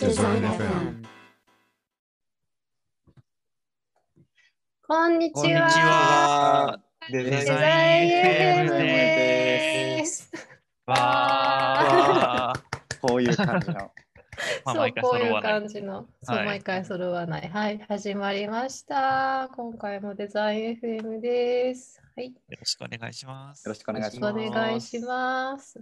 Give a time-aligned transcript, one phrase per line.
[0.00, 0.08] こん
[5.18, 5.60] にちこんにちは。
[6.70, 6.80] は。
[7.10, 8.10] デデザイン
[8.68, 10.30] FM です。
[10.86, 10.94] わ
[12.54, 12.62] あ。
[13.02, 13.74] こういう感じの。
[13.74, 13.90] ま
[14.66, 15.42] あ、そうこういう。
[15.42, 17.48] 感じの、そう、はい毎回揃わない。
[17.48, 19.50] はい、始まりました。
[19.56, 22.00] 今回もデザイン FM です。
[22.14, 23.66] はい、よよろしくお願いします。
[23.66, 25.80] よろしくお願いろしくおします。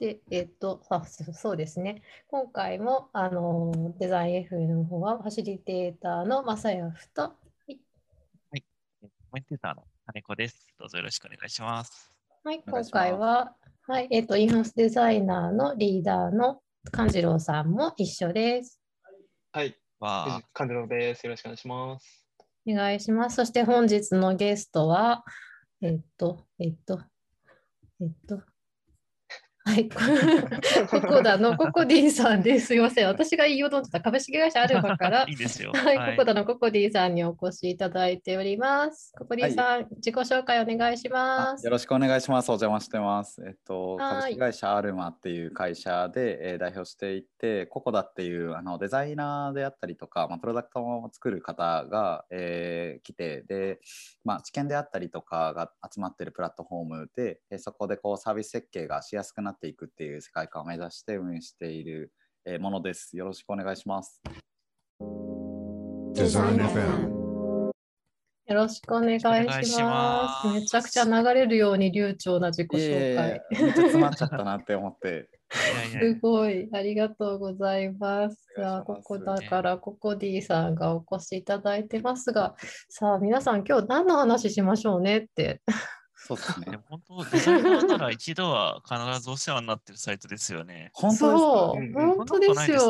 [0.00, 2.02] で、えっと、あそうそうですね。
[2.28, 7.34] 今回もあのデザイン FM の方はファシリテーターのマサヤフと、は
[7.68, 10.68] い、コメンテーターの金子です。
[10.78, 12.10] どうぞよろしくお願いします。
[12.42, 13.54] はい、今回は、
[13.86, 18.80] はい、えっと、インハウスデザイナーのリーダーの勘次郎さんも一緒です。
[19.52, 20.42] はい、わあ。
[20.54, 21.26] 感じのです。
[21.26, 22.26] よろしくお願いします。
[22.66, 23.36] お願いします。
[23.36, 25.24] そして本日のゲストは、
[25.82, 27.02] えっと、えっと、
[28.00, 28.42] えっと、
[29.70, 32.66] はい、ココダのココディさんです。
[32.66, 33.06] すいません。
[33.06, 35.70] 私が言いようと思ってた株式会社アルファからいいですよ。
[35.72, 39.12] はい、ココダのココディさんにお越しいただいております。
[39.16, 41.62] ココディさん、自己紹介お願いします。
[41.62, 42.48] あよろしくお願いします。
[42.48, 43.40] お邪魔してます。
[43.46, 53.78] えっと、はい株式会社アルマっていう会社で、えー代表していて、ココダっていうあのデザイナーであったりとか、まあ、プロダクトを作る方が、えー来て、で、
[54.24, 62.12] まあ、知見であったりとかが集まってるプラットフォームで、えーそこでこうサービス設計がしやすくなっていくっていう世界観を目指して運営している、
[62.44, 63.16] えーものです。
[63.16, 64.20] よろしくお願いします。
[66.14, 67.20] Design FM
[68.50, 69.40] よろしくお願いします。
[69.42, 73.62] お願いしますめちゃくちゃ流れるように流暢な自己紹介え。
[73.62, 75.28] めっちゃ詰まっちゃったなって思って。
[75.52, 78.36] いやいやすごい、ありがとうございます。
[78.56, 82.56] まあ、ここだから、ココディさんがお越しいただいてますが、
[82.88, 85.62] さあ、皆さん、今日何の話しましょうねって。
[86.26, 86.78] そうですね。
[86.88, 90.90] 本当、デザイナーなら一度は必ずお世話になってるサイトですよね。
[90.94, 92.76] 本当そう、うんうん本当ですよ。
[92.76, 92.86] です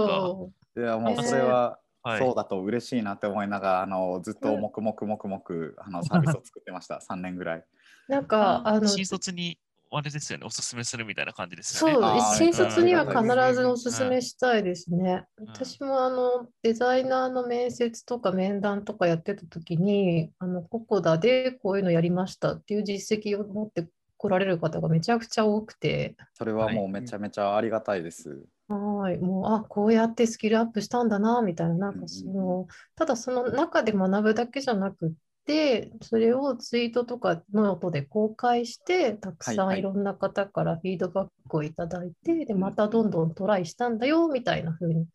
[0.76, 0.80] か？
[0.82, 2.18] いや、もうえーそれは、はい。
[2.18, 5.42] そうだと嬉しいなって思いながらあのずっと黙々黙々
[5.78, 7.64] あのサービスを作ってました3年ぐらい
[8.08, 9.58] なんか、あの、新卒に
[9.92, 12.06] あれですよね、おすすめするみたいな感じですそうよね。
[12.06, 15.14] あー、新卒には必ずおすすめしたいですね。
[15.14, 35.10] ん私もあのデザイナーの面接とか面談とかやってた時に、あのココダでこういうのやりましたっていう実績を持って来られる方がめちゃくちゃ多くて、それはもうめちゃめちゃありがたいです、はい、もう、あ、こうやってスキルアップしたんだな、みたいな、なんかそうんうんの、ただその中で学ぶだけじゃなくっ
[35.46, 39.76] て、それをツイートとかノートで公開して、たくさはいはい。
[39.76, 45.06] んいろんな方からフィードバックをいただいて、で、またどんどんトライしたんだよ、みたいな風に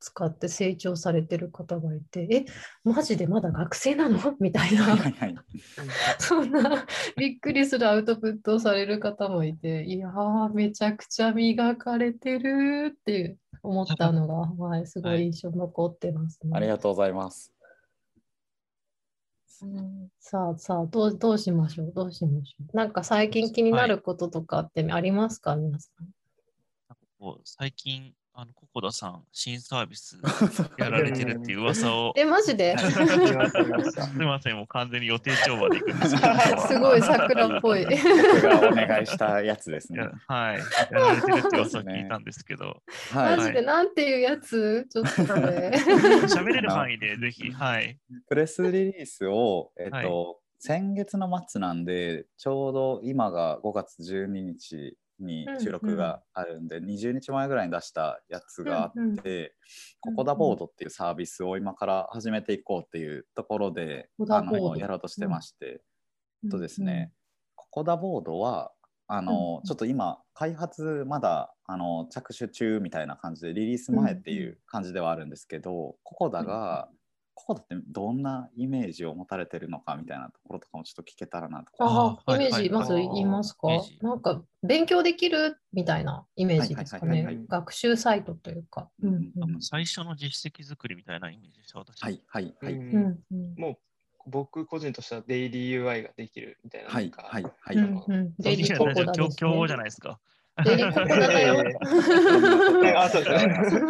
[0.00, 2.44] 使って成長されてる方がいて、え、
[2.84, 4.18] マジでまだ学生なの？
[4.38, 4.82] みたいな。
[4.84, 5.34] はいはいはい。
[6.18, 6.86] そんな
[7.16, 16.50] びっくりするアウトプットをされる方もいて、いやー、めちゃくちゃ磨かれてるって思ったのが、 はい、すごい印象に残ってますね。
[16.52, 17.53] ありがとうございます
[19.62, 20.08] うん。
[20.18, 21.92] さあさあどう、どうしましょう？
[21.94, 22.76] どうしましょう？
[22.76, 26.08] なんか最近気になることとかってありますか、皆さん。
[27.44, 30.18] 最近、あのココダさん、新サービス
[30.76, 32.12] やられてるっていう噂を。
[32.16, 32.76] え、マジで？
[32.82, 32.98] す
[34.16, 36.20] みません、もう完全に予定調和で行くんですけ
[36.56, 36.60] ど。
[36.62, 37.86] すごい桜っぽい。
[37.86, 40.58] 僕がお願いしたやつですいねやはい。
[40.58, 43.62] やられてるって噂を聞いたんですけど、はい、マジで？
[43.62, 44.84] なんていうやつ？
[44.90, 45.70] ちょっとそれ。
[45.70, 47.96] 喋れる範囲でぜひ、はい。
[48.28, 59.50] プレスリリースを、えっとはい先月の末なんでちょうど今が5月12日に収録があるんで、20日前ぐらいに出したやつがあって、うんうん。
[60.00, 64.70] ココダボードっていうサービスを今から始めていこうっていうところで、あココダボード。
[64.70, 65.82] のやろうとしてまして、
[66.44, 67.12] えっとですね、
[67.54, 68.72] ココダボードは
[69.06, 69.62] あの、うん。
[69.64, 76.88] ちょっと今開発まだあの着手中みたいな感じでリリース前っていう感じではあるんですけど、ココダが、
[77.34, 81.76] ココダってどんなイメージを持たれてるのかみたいなところとかもちょっと聞けたらなとか。
[82.26, 83.68] あイメージまず言いますか？
[84.02, 87.40] なんか勉強できるみたいなイメージですかね？
[87.48, 88.88] 学習サイトというか。
[89.02, 92.02] ううんんうん最初の実績作りみたいなイメージでした、私。
[92.02, 93.78] はいはいはい、うんうんうんもう
[94.26, 96.88] 僕個人としてはデイリー UI ができるみたいな。
[96.88, 97.76] はいはいはい、
[98.38, 99.82] デイリーココダです競合じゃね。
[99.82, 100.18] ないですか。
[100.64, 101.56] デイリーココダだよ。
[102.98, 103.46] あそうです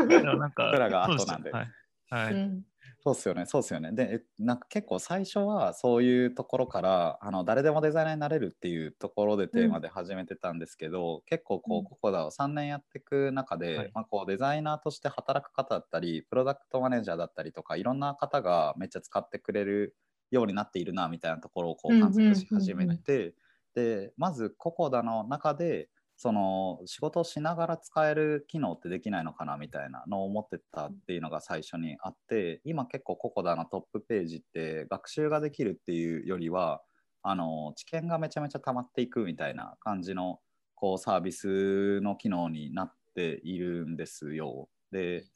[0.06, 2.64] ね なんか、僕らがそう後なんではい。
[3.06, 3.44] そうっすよね。
[3.44, 3.92] そうっすよね。
[3.92, 13.94] でえなんか結構最初はそういうところからあの誰でもデザイナーになれるっていうところでテーマで始めてたんですけど、結構こうココダを3年やっていく中で、はい。
[13.94, 19.96] まあ、こうデザイナーとして働く方だったりプロダクトマネージャーだったりとかいろんな方がめっちゃ使ってくれる
[20.30, 23.34] ようになっているなみたいなところをこう観うんうん察し始めて、
[23.74, 25.90] でまずココダの中で
[26.24, 36.80] その仕事をしながら使える機能ってできないのかなみたいなのを思ってたっていうのが最初にあって今結構ココダのトップページって学習ができるっていうよりは
[37.22, 40.38] あの知見がめちゃめちゃ溜まっていくみたいな感じの
[40.74, 44.70] こうサービスの機能になっているんですよ。
[44.92, 45.26] で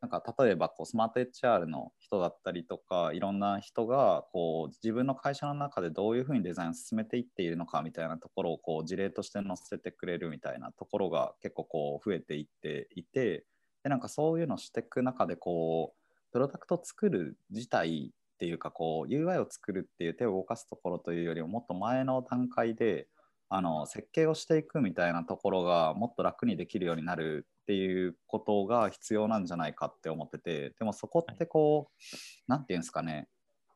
[0.00, 13.44] なんか例えばこうスマート HR の人だったりとかいろんな人がこう自分の会社の中でどういうふうにデザインを進めていっているのかみたいなところをこう事例として載せてくれるみたいなところが結構こう増えていっていて
[13.82, 23.06] でなんかそういうのをしていく中でこうプロダクトを作る自体っていうかこう UI を作るっていう手を動かすところというよりももっと前の段階で
[23.52, 32.04] あの設計をしていくみたいなところがもっと楽にできるようになるっていうことが必要なんじゃないかって思っててでもそこってこう
[32.46, 33.28] 何て言うんですかね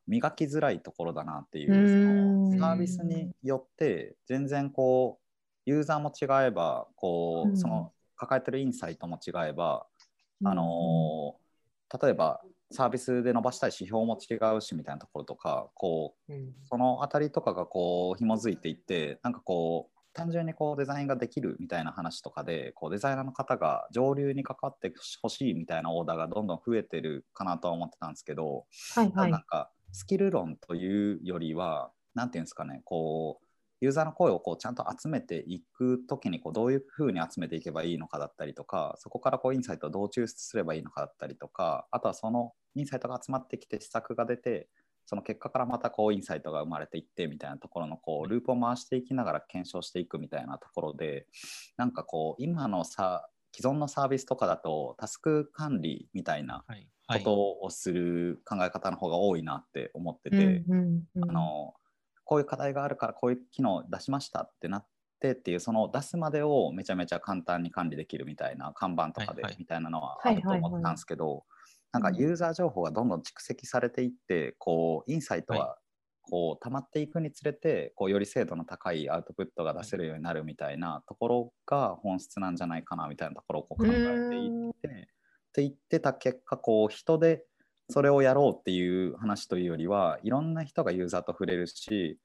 [0.07, 5.25] 磨きづらいところだなっていううんそのサービスによって全然こう
[5.71, 7.53] ユーザーも違えばこうん。
[7.55, 9.87] うその抱えてるインサイトも違えば
[10.45, 11.35] あの
[12.01, 16.53] 例えばサービスで伸ばしたい指標も違うしみたいなところとかこううん。
[16.65, 28.65] そのあたりとかがこう紐づいていってなんかこう単純にこうデザインができるみたいな話とかでこうデザイナーの方が上流に関わってほしいみたいなオーダーがどんどん増えてるかなとは思ってたんですけど、
[28.95, 29.31] はいはい。
[29.33, 33.44] なんかスキル論というよりは何ていうんですかねこう
[33.85, 44.69] ユーザーの声をこうちゃんと集めていく時にこうどういうふうに集めていけばいいのかだったりとかそこからこうインサイトをどう抽出すればいいのかだったりとかあとはそのインサイトが集まってきて施策が出て
[45.05, 51.27] その結果からまたこうインサイトが生まれていってみたいなところのこうループを回していきながら検証していくみたいなところで
[51.77, 56.65] なんかこう今のさ既存のサービスとかだとタスク管理みたいな。
[57.07, 61.31] ことをする考え方の方が多いなって思ってて、うんうんうん。
[61.31, 61.75] あの
[62.25, 64.87] こういう課題があるからこういう機能を出しましたってなっ
[65.21, 71.45] てっていうその出すまでをめちゃめちゃ簡単に管理できるみたいな看板とかでみたいなのはあると思ってたんですけど
[71.93, 75.79] なんかユーザー情報がどんどん蓄積されていってこうインサイトはは
[76.31, 84.91] こう溜まっていくにつれてこうより精度の高いアウトプットが出せるようになるみたいなところが本質なんじゃないかなみたいなところをこう考えていってっ
[85.53, 87.45] て言ってた結果こう人で
[87.91, 92.19] それをやろうっていう話というよりはいろんな人がユーザーと触れるし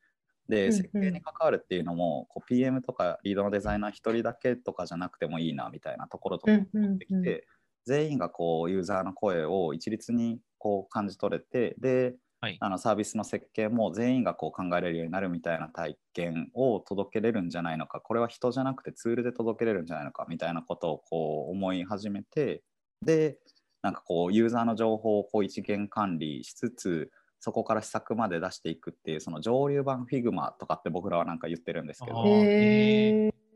[0.47, 7.47] で設計に関わるっていうのもこう PM とかリードのデザイナー1人だけとかじゃなくてもいいなみたいなところとかうんうんうん持ってきて
[7.85, 12.57] 全員がこうユーザーの声を一律にこう感じ取れてではい。
[12.61, 22.63] あのサービスの設計も全員がこう考えれるようになるみたいな体験を届けれるんじゃないのかこれは人じゃなくてツールで届けれるんじゃないのかみたいなことをこう思い始めて
[23.05, 23.39] で
[23.81, 32.17] なんかこうユーザーの情報をこう一元管理しつつそこから施策まで出していくっていうその上流版 Figma とかって僕らはなんか言ってるんですけど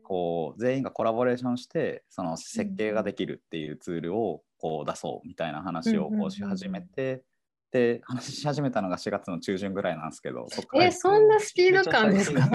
[0.02, 7.22] こう全員がコラボレーションしてその設計ができるっていうツールをこう出そうみたいな話をこうし始めて、
[7.74, 12.48] で話し始めたのが4月の中旬ぐらいなんですけどそこからえそんなスピード感ですか？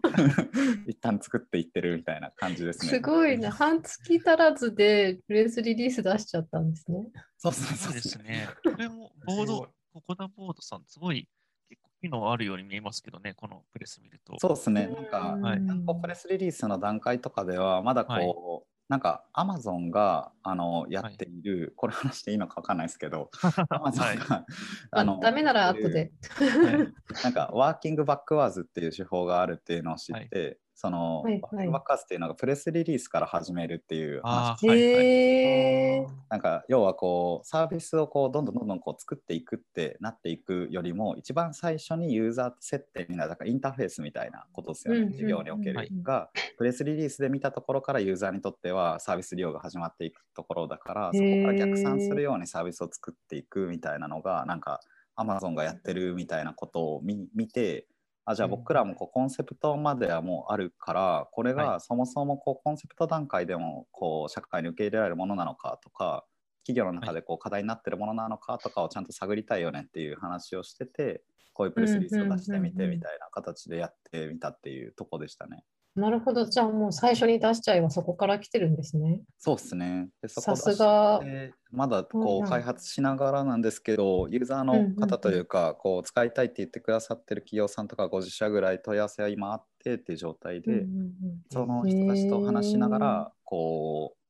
[0.88, 2.88] 一旦作っていってるみたいな感じですね。
[2.88, 7.06] すごいな半月足らずでプレスリリース出しちゃったんですね
[7.36, 8.48] そうそうそそううですね。
[8.64, 11.28] これもボード、ココダボードさん、すごい
[11.68, 14.38] 結構機能あるように見えますけどね、このプレス見ると。
[14.38, 14.86] そうですね。
[14.86, 15.60] なんか、はい
[16.00, 23.30] プレスリリースの段階とかでは、まだこう、はいなんか、アマゾンがあのやっている、これ話していいのか分かんないですけど、
[23.68, 24.46] アマゾンが、
[24.90, 26.12] あダメなら後で。
[26.38, 31.68] はい なんか、ワーキングバックワーズっていう手法があるっていうのを知って、その、はいはい。
[31.68, 34.68] ックワーズっていうのがプレスリリースから始めるっていう話。
[34.68, 36.06] はいはい。
[36.28, 46.28] なんか要はこうサービスをこうどんどんどんどんこう作っていくってなっていくよりも一番最初にユーザー設定になるだからインターフェースみたいなことですよね、うんうん事業における、はいが
[46.58, 54.80] プレスリリースで見たところからユーザーにとってはサービス利用が始まっていくところだからそこから逆算するようにサービスを作っていくみたいなのがなんか
[55.16, 57.86] アマゾンがやってるみたいなことを見見て
[58.26, 66.24] あじゃあ僕らもこうコンセプトまではもうあるからこれはがそもそもこうコンセプト段階でもこう社会に受け入れられるものなのかとか
[66.66, 75.62] 企業の中でこう課題になってるものなのかとかをちゃんと探りたいよねっていう話をしててこういうプレスリリースを出してみてみたいな形でやってみたっていうとこでしたね。
[75.96, 76.46] なるほど。
[76.46, 79.20] じゃあもう最初に出しちゃえばそこから来てるんですね。
[79.38, 80.08] そうですね。
[80.20, 81.20] でそこさすが。
[81.22, 91.14] でまだうんこううん開発しながらなんですけど、ユーザーの方というか、こう使いたいって言ってくださってる企業さんとか50社ぐらい問い合わせは今あってっていう状態で、うんうんうん
[91.52, 94.24] その人たちと話しながら、こう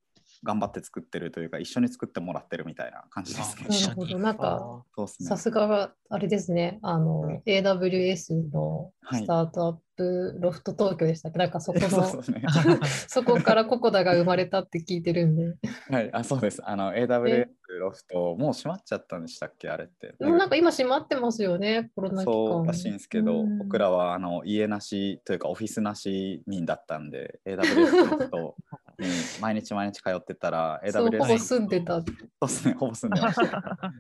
[0.45, 3.73] 頑張って作ってるというか一緒に作ってもらってるみたいな感じですねあ。
[3.73, 4.19] なるほど。
[4.19, 5.37] なんか、そうですねさ。
[5.39, 6.79] すががあれですね。
[6.83, 11.39] あの、AWS のはいスタートアップロフト東京でしたっけ？
[11.39, 12.43] なんかそこ そうの、そうね。
[13.09, 15.55] そこからココダが生まれたって聞いてるんで。
[15.91, 16.61] はい、あ、そうです。
[16.65, 17.47] あの、AWS
[17.81, 20.15] ロフト、もう閉まっちゃったんでしたっけ、あれって。
[20.21, 22.33] なんか今閉まってますよね、コロナ期間。
[22.33, 27.57] そうらしいんですけど、うん僕らはあの家なしというかオフィスなし人だったんで、AWS
[28.11, 28.57] ロフト
[28.99, 29.09] に
[29.41, 31.95] 毎日毎日通ってたら、そう、AWS ほぼ住んでた。
[31.95, 32.05] そう
[32.43, 33.93] ですね、ほぼ住んでました。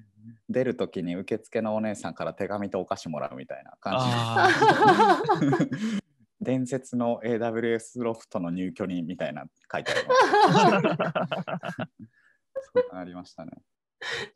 [0.48, 4.50] 出るときに受付のお姉さんから手紙とお菓子もらうみたいな感あ
[5.40, 6.04] じで。
[6.40, 11.76] 伝説の AWS ロフトの入居人みたいな書いてあります。
[12.92, 13.52] ありましたね。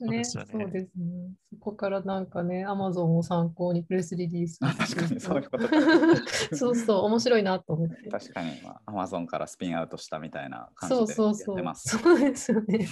[0.01, 1.33] ね、 そそううですよね。
[1.51, 5.77] そこからなんかね、アマゾンを参考にプレスリリースあ確かにそういうことか。
[6.57, 8.09] そうそう、面白いなと思って。
[8.09, 11.57] 確かに、まあ、Amazon からスピンアウトしたみたいな感そうじでやっそうそう。
[11.57, 11.99] てます。
[11.99, 12.87] そうですよね。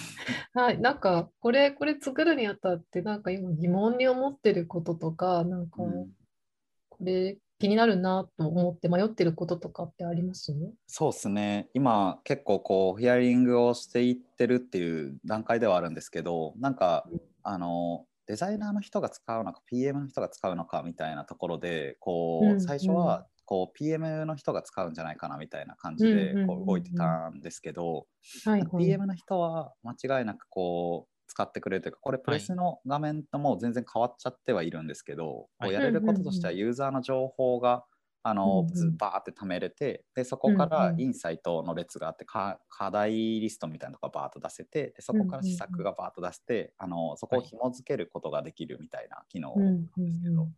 [0.52, 0.80] はい。
[0.80, 6.10] なんか、これ、これ作るにあたって、なんか今疑問に思ってることとか、なんか、うん
[6.88, 10.52] これ気になるなと思って迷ってることとかってあります？
[10.86, 11.68] そうですね。
[11.74, 17.08] 今結構こうヒアリングをしていってるっていう段階ではあるんですけどなんか
[17.42, 28.06] あのデザイナーの人が使うのか PM の人が使うのかみたいなところでこうんううん最初はこう PM の人が使うんじゃないかなみたいな感じでうんうんこう動いてたんですけど
[28.44, 28.84] はいはい。
[28.84, 35.70] PM の人は間違いなくこう使ってくれるというかこれプレスの画面ともう全然変わっちゃってはいるんですけど、こはい。
[35.70, 37.84] うやれることとしてはユーザーの情報が
[38.22, 50.48] あのずバーって貯めれてでそこからインサイトの列があってか課題リストみたいなのがバーッと出せてでそこから施策がバーッと出してあのそこを紐付けることができるみたいな機能うんなんですけど、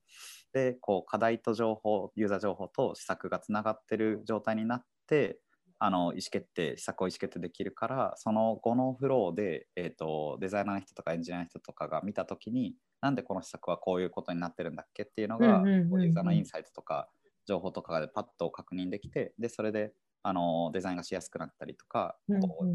[0.54, 5.38] でこう課題と情報ユーザー情報と施策がつながってる状態になって
[5.80, 15.90] あの意思決定施策を意思決定できるからその後のフローで、えー、とデザイナーの人とかエンジニアの人とかが見た時になんでこの施策はこういうことになってるんだっけっていうのが、うんうんうんうん。
[15.90, 17.08] こうユーザーのインサイトとか
[17.46, 19.92] 情報とかでパッと確認できてでそれで
[20.22, 22.16] あのデザインがしやすくなったりとか、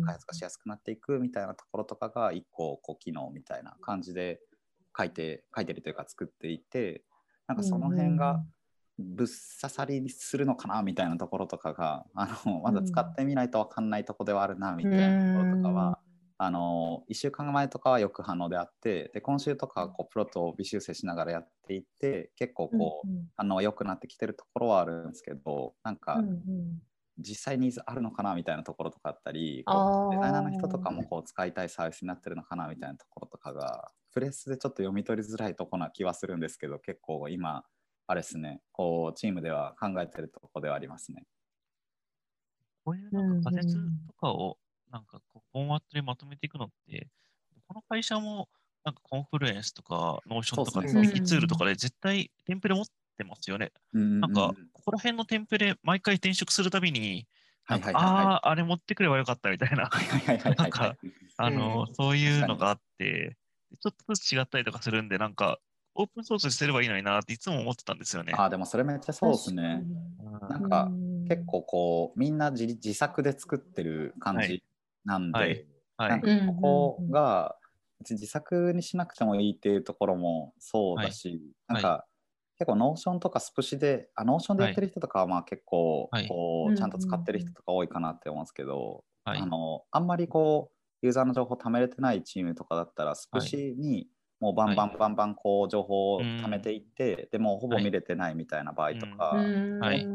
[0.06, 4.40] 開発がしやすくなっていくみたいなところとかが一個こう機能みたいな感じで
[4.98, 7.04] 書いて書いてるというか作っていて
[7.48, 8.42] なんかその辺が
[9.00, 16.00] ぶっ刺さりするのかなみたいなところとかがあのまだ使ってみないと分かんないところではあるなみたいなところとかは、
[16.38, 23.26] あの1週間前とかはよく反応であってで今週とかはこうプロットを微修正しながらやっていって結構こう、うんうん。
[23.36, 26.82] 反応は良くなってきてるところはあるんですけどなんかうんうん。
[27.20, 37.64] 実際ニーズあるのかなみたいなところとかあったりこうデザイナーの人とかもこう使いたいサービスになってるのかなみたいなところとかがプレスでちょっと読み取りづらいところな気はするんですけど結構今
[38.08, 38.62] あれですね。
[38.72, 41.24] こうチームでは考えてるところではありますね。
[42.84, 44.58] こういうなんか仮説とかを
[44.92, 47.08] なんかこうフォーマットでまとめていくのって、
[47.68, 48.50] この会社も
[48.84, 50.94] なんか Confluence とか Notion とかね。
[50.94, 52.86] Wikiツールとかで絶対テンプレ持っ
[53.18, 53.72] てますよね。
[53.94, 57.26] ななんかここら辺のテンプレ毎回転職するたびに、
[57.64, 60.98] はないんかはいはいはいああ、あれ持ってくればよかったみたいな、はいはいはいはいはい。
[61.38, 63.38] あの、そういうのがあって、
[63.82, 65.60] ちょっとずつ違ったりとかするんで、なんか
[65.96, 68.34] オープンソースにすればいいのになっていつも思ってたんですよね。
[68.34, 69.86] あーでもそれめっちゃそうですね。
[69.86, 74.64] うんなんかうん結構こうみんな自自作で作ってる感じはい。
[75.06, 75.66] なんで、はい。
[75.98, 76.10] はい。
[76.10, 77.58] なんかうんここが
[78.00, 81.40] 別に自作にしなくてもいいっていうところもそうだし、はい。
[81.68, 82.08] なんか、
[82.58, 86.28] 結構 Notion とかスプシであ Notion でやってる人とかはまあ結構はい。
[86.28, 86.76] こううん。
[86.76, 89.40] ちゃんと使ってる人とか多いかなって思うんですけど、はい。
[89.40, 94.08] あのあんまりこうユーザーの情報貯めれてないチームとかだったらスプシに
[94.44, 99.80] もうバンバンバンバンこう情報を貯めていって、でもうほぼ見れてないみたいな場合とか、うん。
[99.80, 100.06] はい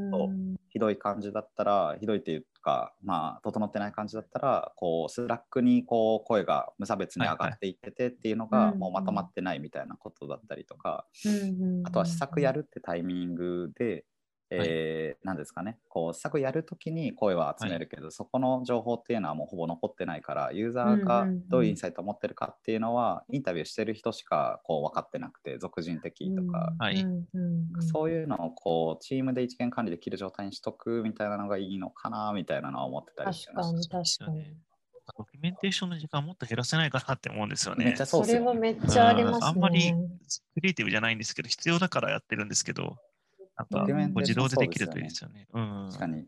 [0.70, 11.86] ひどい感じだったらひどいっていうかまあ整ってない感じだったらこう Slack にこう声が無差別に上がっていっててっていうのがはいはいもうまとまってないみたいなことだったりとか、うん。
[11.86, 14.04] あとは施策やるってタイミングで、
[14.50, 15.78] えーなんですかね。
[15.88, 27.04] こう施策やるときに声は集めるけど、そこの情報っていうのはもうほぼ残ってないからユーザーがどういうインサイトを持ってるかっていうのは、インタビューしてる人しかこう分かってなくて属人的とか、はい。
[27.92, 34.26] そういうのをこうチームで一元管理できる状態にしとくみたいなのがいいのかなみたいなのは思ってたりし確かましに。
[34.26, 34.56] 確かに。
[35.16, 37.86] ドキュメンテーションの時間もっと減らせないかなって思うんですよね。
[37.86, 38.54] めっちゃそれは。
[38.54, 39.38] めっちゃありますね。
[39.38, 39.44] うん。
[39.44, 39.90] あんまり
[40.54, 42.96] クリエイティブじゃないんですけど、必要だからやってるんですけど、
[43.58, 45.48] なんかドキュメンこう自テーション動でできるといいですよね。
[45.52, 45.86] うん。
[45.88, 46.26] 確かに。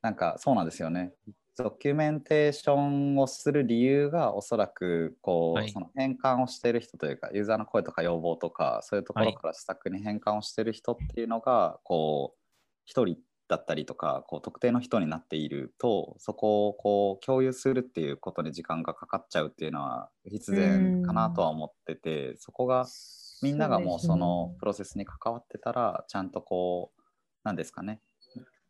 [0.00, 1.12] なんかそうなんですよね。
[1.56, 12.38] ドキュメンテーションをする理由がおそらくこう、はいその変換をしている人というかユーザーの声とか要望とかそういうところはいから施策に変換をしている人っていうのがこう
[12.84, 22.86] 一人だったりとかこう特定の人になっているとそこをこう共有するっていうことに時間がかかっちゃうっていうのは必然かなとは思っててそこが
[23.42, 27.00] みんながもうそのプロセスに関わってたらちゃんとこう
[27.44, 28.00] なんですかね。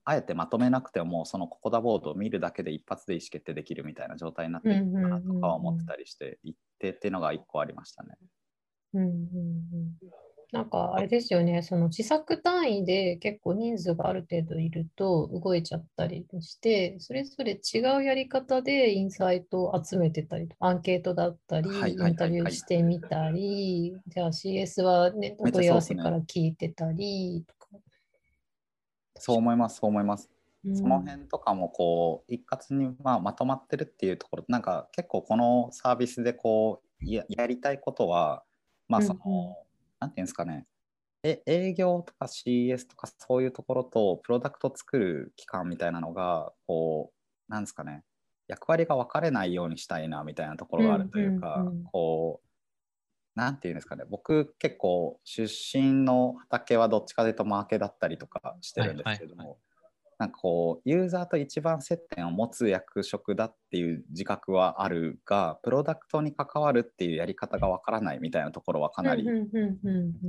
[0.05, 8.17] あえてまとめなくてもそのココダボードを見るだけで一発で意思決定できるみたいな状態になっていくかなとかは思ってたりしていってっていうのが一個ありましたね。
[8.95, 27.69] うんうんうんなんかあれですよね、その自作単位で結構人数がある程度いると動いちゃったりして、それぞれ違うやり方でインサイトを集めてたりアンケートだったり、インタビューしてみたり、じゃあ CS はネットめっちゃ問い合わせから聞いてたりとか。
[29.15, 30.29] そう思いますそう思います。
[30.67, 30.77] うん。
[30.77, 38.43] その辺とかもこう一括にまあまとまってるっていうところなんか結構このサービスでこうややりたいことは
[38.87, 39.57] まあその、
[40.03, 40.67] なんていうんですかね。
[41.23, 47.13] え営業とか CS とかそういうところとプロダクトを作る期間みたいなのがこ
[47.49, 48.03] うなんですかね。
[48.49, 51.85] 役割が分かれないようにしたいなみたいなところがあるというか、うんうんうん。
[51.85, 54.05] こうなんていうんですかね。
[54.11, 59.59] 僕結構出身の畑はどっちかというとマーケだったりとかしてるんですけども、はいはい
[60.23, 69.27] なんかこうユーザーと一番接点を持つ役職だっていう自覚はあるがプロダクトに関わるっていうやり方がわからないみたいなところはかなり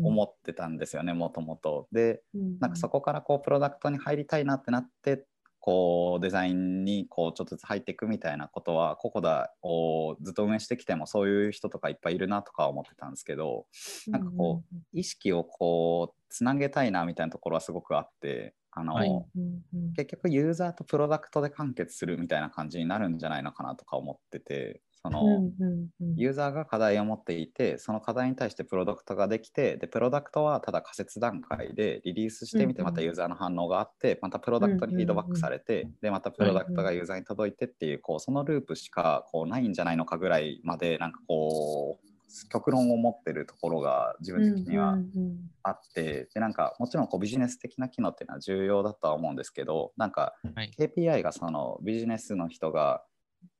[0.03, 1.87] 思ってたんですよねもともと。
[1.91, 5.27] でうんなんかそこからこうプロダクトに入りたいなってなって
[5.59, 13.67] こうデザインにこうちょっとずつ入っていくみたいなことはココダをずっと運営してきてもそういう人とかいっぱいいるなとか思ってたんですけど
[14.07, 19.11] なんかこう意識をこうつなげたいなみたいなところはすごくあってあの、はい。
[19.95, 25.51] 結局ユーザーとプロダクトで完結するみたいな感じになるんじゃないのかなとか思っててその、
[26.15, 42.12] ユーザーが課題を持っていてその課題に対してプロダクトができてでプロダクトはただ仮説段階でリリースしてみてまたユーザーの反応があってまたプロダクトにフィードバックされてでまたプロダクトがユーザーに届いてっていうこうそのループしかこうないんじゃないのかぐらいまでなんかこう
[42.49, 50.71] 極論を持ってるところが自分的にはうんうんあってでなんかもちろんこうビジネス的な機能っていうのは重要だとは思うんですけどなんかはい。
[50.77, 53.03] KPI がそのビジネスの人が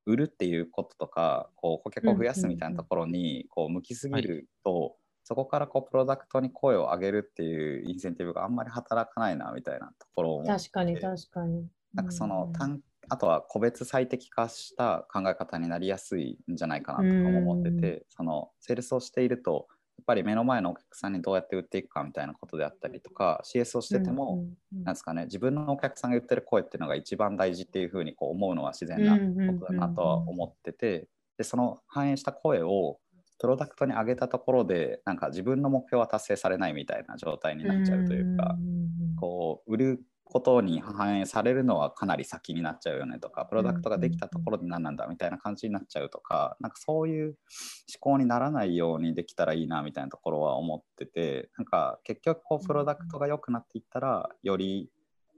[0.06, 11.68] 売るっていうこととかこう顧客を増やすみたいなところにこう向きすぎると、そこからこうプロダクトに声を上げるっていうインセンティブがあんまり働かないなみたいなところを確かに確かに。
[11.94, 29.18] なんかそのうん単あとは個別最適化した考え方になりやすいんじゃないかなとかも思ってて、そのセールスをしているとやっぱり目の前のお客さんにどうやって売っていくかみたいなことであったりとか CS をしてても、なんですかね、自分のお客さんが言ってる声っていうのが一番大事っていうふうにこう思うのは自然な
[29.53, 32.98] ことだなとは思ってて、でその反映した声を
[33.39, 38.55] プロダクトに上げたところでなんか自分の目標は達成されないみたいな状態になっちゃうというか、
[39.20, 47.36] こう売ることに反映されるのはかなり先になっちゃうよねとかプロダクトができたところで何なんだみたいな感じになっちゃうとかなんかそういう思
[48.00, 54.90] 考にならないようにできたらいいなみたいなところは思っててなんか結局こうプロダクトが良くなっていったらより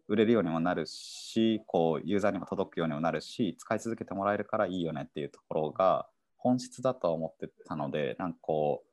[0.08, 8.88] 売れるようにもなるしこうユーザーにも届くようにもなるし使い続けてもらえるからいいよねっていうところが本質だとは思ってたのでなんかこう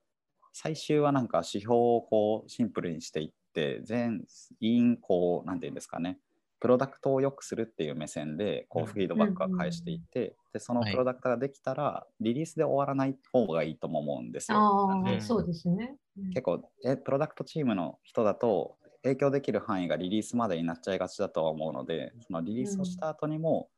[0.54, 3.34] 最終はなんか指標をこうシンプルにしていって
[3.84, 4.24] 全
[4.60, 6.18] 員こう何て言うんですかね。
[6.60, 10.92] プロダクトを良くするっていう目線でこうフィードバックは返していって、でそのはい。
[10.92, 14.58] プロダクトができたら、リリースで終わらない方がいいとも思うんですよ。
[14.58, 15.96] ああ、うんそうですね。
[16.34, 23.68] 結構えプロダクトチームの人だと影響できる範囲がリリースまでになっちゃいがちだとは思うのでそのリリースをした後にも、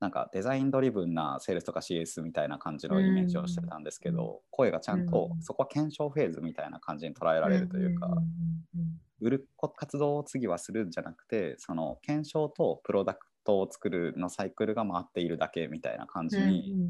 [0.00, 16.86] なんかデザインドリブンなセールスとか CS みたいな感じのイメージをしてたんですけど、声がちゃんと、うんそこは検証フェーズみたいな感じに捉えられるというか、んんうん売る活動を次はするんじゃなくてその検証とプロダクトを作るのサイクルが回っているだけみたいな感じうんに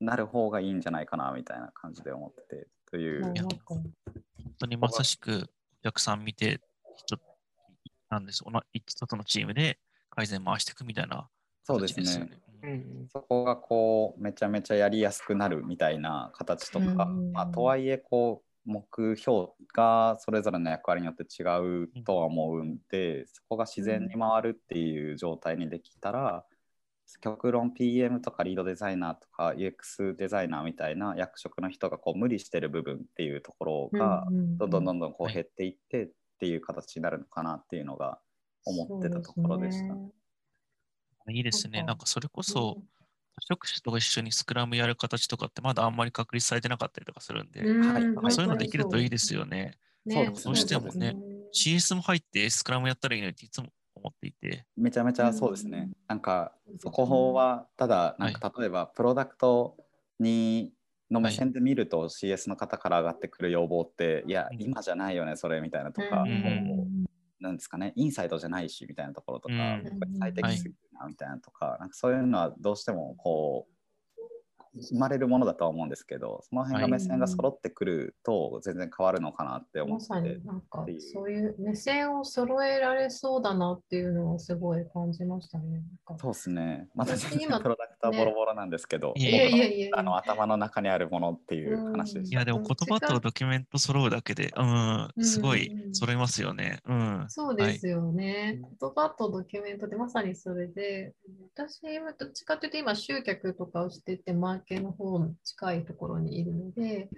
[0.00, 3.22] なる方がいいんじゃないかなみたいな感じで思っててという。
[3.22, 3.92] 本
[4.58, 6.60] 当にまさしくお客さん見て、
[6.96, 7.20] 一つ
[8.08, 8.42] なんです。
[8.46, 9.78] おな一つのチームで
[10.10, 11.28] 改善回していくみたいな
[11.64, 12.30] そうですね。
[13.12, 17.32] そこがこうめちゃめちゃやりやすくなるみたいな形とか、うん。
[17.32, 21.44] まあ、とはいえこう目標がそれぞれの役割によって違
[21.84, 26.44] うとは思うんで、そこが自然に回るっていう状態にできたら、
[27.20, 36.08] 極論 PM とかリードデザイナーとか UX デザイナーみたいな役職の人がこう無理してる部分っていうところがうんうんうんどんどんどんどんこうはい減っていってっ
[36.40, 38.18] ていう形になるのかなっていうのが
[38.64, 39.94] 思ってたところでした。
[41.30, 41.82] いいですね。
[41.82, 42.93] なんかそれこそ、多
[43.40, 49.72] 職種と一緒にスクラムやる形とかってまだあんまり確立されてなかったりとかするんで、うんはいそういうのできるといいですよね。
[50.04, 50.44] ねそうですね。
[50.44, 51.08] どうしてもねそうで
[51.52, 55.90] す CS も入ってスクラムやったらいいのにっていつも思っていて、めちゃめちゃそうですね。
[56.08, 59.76] なんかそこはただなんか例えばプロダクト
[60.18, 60.72] に
[61.10, 64.62] の目線で見ると CS の方から上がってくる要望っていやうん。
[64.62, 67.04] 今じゃないよねそれみたいなとかうん。
[67.40, 67.92] なんですかね。
[67.94, 69.60] インサイドじゃないしみたいなところとか、うん。
[69.60, 73.73] やっぱり最適すぎるなみたいなとか,、なんかそういうのはどうしてもこう
[74.80, 85.82] 生まれるものだとは思うんですけどその辺が目線が揃ってくると全然変わるのかなって思って、まさになんかそういう目線を揃えられそうだなっていうのはすごい感じましたね。
[86.18, 86.88] そうですね。
[86.94, 89.88] また全然私今プロダクトはボロボロなんですけど、ねいやいやいやいや。
[89.94, 92.36] あの頭の中にあるものっていう話でうんした。
[92.36, 96.80] いや、でも言葉とドキュメント揃うだけで、うん、すごい揃いますよね。
[96.86, 97.24] うん。
[97.28, 98.60] そうですよね。
[98.80, 101.14] 言葉とドキュメントでまさにそれで、
[101.54, 107.08] 私はどっちかというと今集客とかをしてて、マーケの方に近いところにいるので、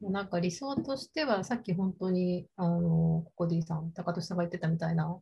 [0.00, 5.18] もうなんか理想としては、さっき本当に、あの、ココダさん、高俊さんが言ってたみたいな、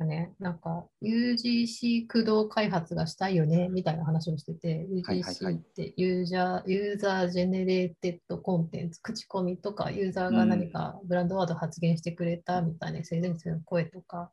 [0.00, 14.32] ね、なんか UGC 駆動開発がしたいよね、みたいな話をしてて、UGC ってユーザー、 user generated contents、口コミとか、ユーザーが何かブランドワード発言してくれたみたいな、性善説の声とか、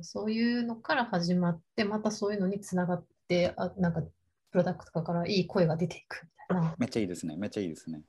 [0.00, 4.02] そういうのから始まって、またそういうのにつながって、あなんか
[4.54, 6.74] プロダクトからいい声が出ていくみたいな。
[6.78, 7.34] めっちゃいいですね。
[7.34, 8.02] めっちゃいいですね。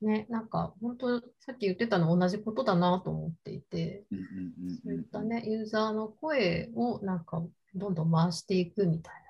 [0.00, 7.40] ね、なんか本当、さっき言ってたの同じことだなと思っていて、うんうんうんそういったうんね、ユーザーの声をなんか
[7.76, 9.21] どんどん回していくみたいな。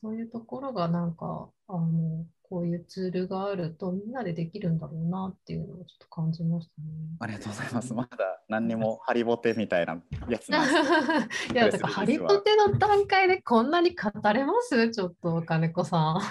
[0.00, 6.88] そういうところがなんか、あの、こういうツールがあるとみんなでできるんだろうなっていうのをちょっと感じましたね。
[7.20, 7.92] ありがとうございます。
[7.92, 14.90] まだ何にもハリボテみたいなやつなんですけどいや、だからハリポテの段階でこんなに語れます？
[14.90, 16.16] ちょっと、金子さん。
[16.16, 16.22] あ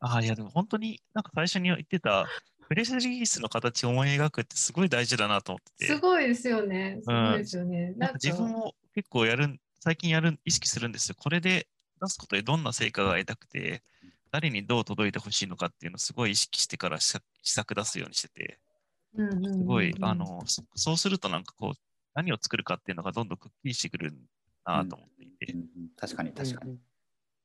[0.00, 2.26] あ、いや、でも本当になんか最初に言ってた、
[2.68, 7.00] プレスリリースの形を思い描くってすごい大事だなと思ってて、すごいですよね。
[7.02, 7.94] すごいですよね。
[7.96, 11.16] なんか自分も結構やるん、最近やる、意識するんですよ。
[11.18, 11.66] これで
[12.02, 13.82] 出すことでどんな成果が得たくて、
[14.32, 18.58] 誰にどう届いてほしいのかっていうのをすごい意識してから施策出すようにしてて、
[19.14, 21.80] すごい、あ、の、そそうするとなんかこう、
[22.14, 24.14] 何を作るかっていうのがどんどんくっきりしてくる
[24.64, 26.78] なと思っていて、うんうん確かに確かに。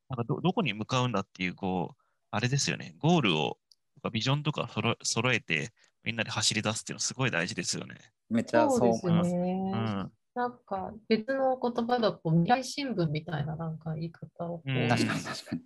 [0.10, 3.58] なんかどどこに向かうんだっていう、こう、あれですよね、ゴールを、
[3.96, 5.72] とかビジョンとか揃え揃えて、
[6.04, 7.96] みんなで走り出すっていうのすごい大事ですよね。
[8.30, 9.34] めっちゃそそう思います。
[9.34, 9.72] ね。
[9.74, 10.12] うん。
[10.38, 15.62] なんか別の言葉だと未来新聞みたいななんか言い方を確かに確かに。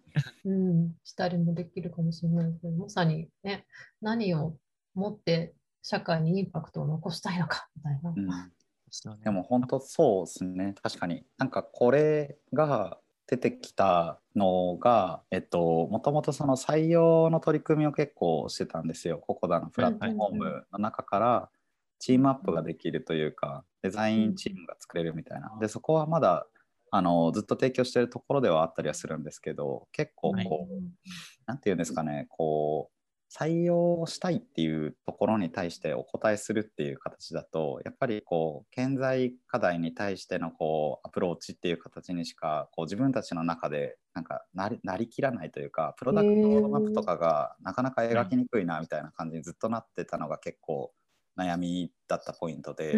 [0.45, 3.65] うん、したりもできるかもしれないけど、まさにね、
[4.01, 4.55] 何を
[4.95, 8.13] 持って社会にインパクトを残したいのかみたいな。
[8.15, 8.51] うん
[9.23, 10.75] でも本当そうですね。
[10.84, 11.23] 確かに。
[11.38, 19.17] なんかこれが出てきたのが、えっと、もともとその採用の取り組みを結構してたんですよ。
[19.17, 21.49] ココダのプラットフォームの中から
[22.02, 25.56] チームアップができるというか、デザインチームが作れるみたいな。
[25.62, 26.48] で、そこはまだ
[26.90, 30.84] あのずっと提供してるところではあったりはするんですけど、結構はいこう、
[31.46, 50.92] なんていうんですかね、こう、採用したいっていうところに対してお答えするっていう形だと、やっぱりこう、顕在課題に対してのこう、アプローチっていう形にしか、こう、自分たちの中で、なんかなり、なりきらないというか、プロダクトロードマップとかがなかなか描きにくいなみたいな感じにずっとなってたのが結構
[51.38, 52.94] 悩みだったポイントで、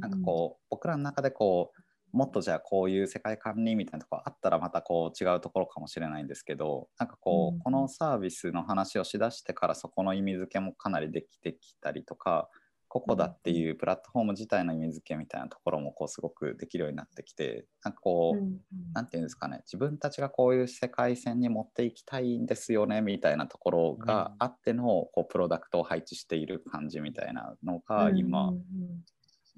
[0.00, 7.58] なんかこう僕らの中でこうもっとじゃあこういう世界観にみたいなところあったらまたこう違うところかもしれないんですけどなんかこう、うん。
[7.58, 12.48] このサービスの話をしだしてからそこの意味付けもかなりできてきたりとか
[12.94, 18.60] ココダっていうプラットフォーム自体の意味付けみたいなところもこうすごくできるようになってきてなんかこう、うんうん
[18.92, 28.62] なんていうんですかね自分たちがこういう世界線に持っていきたいんですよねみたいなところがあってのこうプロダクトを配置している感じみたいなのが今、うんうん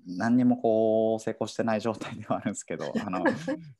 [0.08, 3.24] 何にもこう成功してない状態ではあるんですけど あの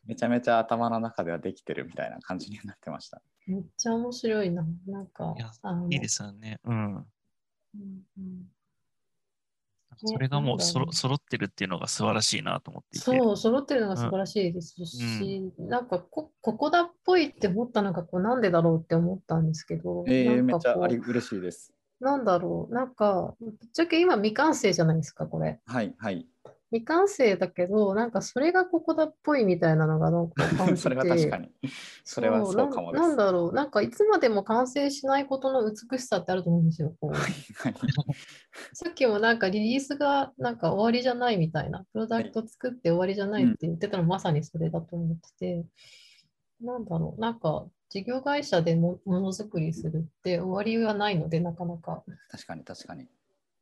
[0.07, 3.23] めちゃめちゃ頭の中ではできてるみたいな感じになってました。
[3.47, 4.67] めっちゃ面白いな。
[4.89, 5.37] なんか
[5.89, 6.59] いいですよね。
[6.65, 6.97] うん。
[6.97, 7.07] うん
[8.19, 8.51] うん
[9.97, 13.05] それがもうそろなんだろう揃ってるっていうのが素晴らしいなと思っていて。
[13.05, 21.73] そう、揃ってるのが素晴らしいですし、なんかこ、ここだっぽいって思ったのがこうなんでだろうって思ったんですけど、えー、めっちゃあり嬉しいです。
[22.01, 25.61] なんだろう、なんか、ぶっちゃけ今未完成じゃないですか、これ。
[25.65, 26.27] はいはい。
[26.73, 31.51] 未完成だけど、なんかそれがここだっぽいみたいなのがなんか感じて それは確かに。
[32.05, 33.01] それはそうかもです。
[33.01, 36.95] なんなんだろう、なんかいつまでも完成しないことの美しさってあると思うんですよ。
[37.01, 37.33] こうはい
[38.75, 45.67] さっきもなんかリリースがなんか終わりじゃないみたいな、プロダクト作って終わりじゃないって言ってたのまさにそれだと思ってて、
[46.61, 52.03] なんだろう、なんか事業会社でもものづくりするって終わりがないので、なかなか。
[52.31, 53.07] 確かに確かに。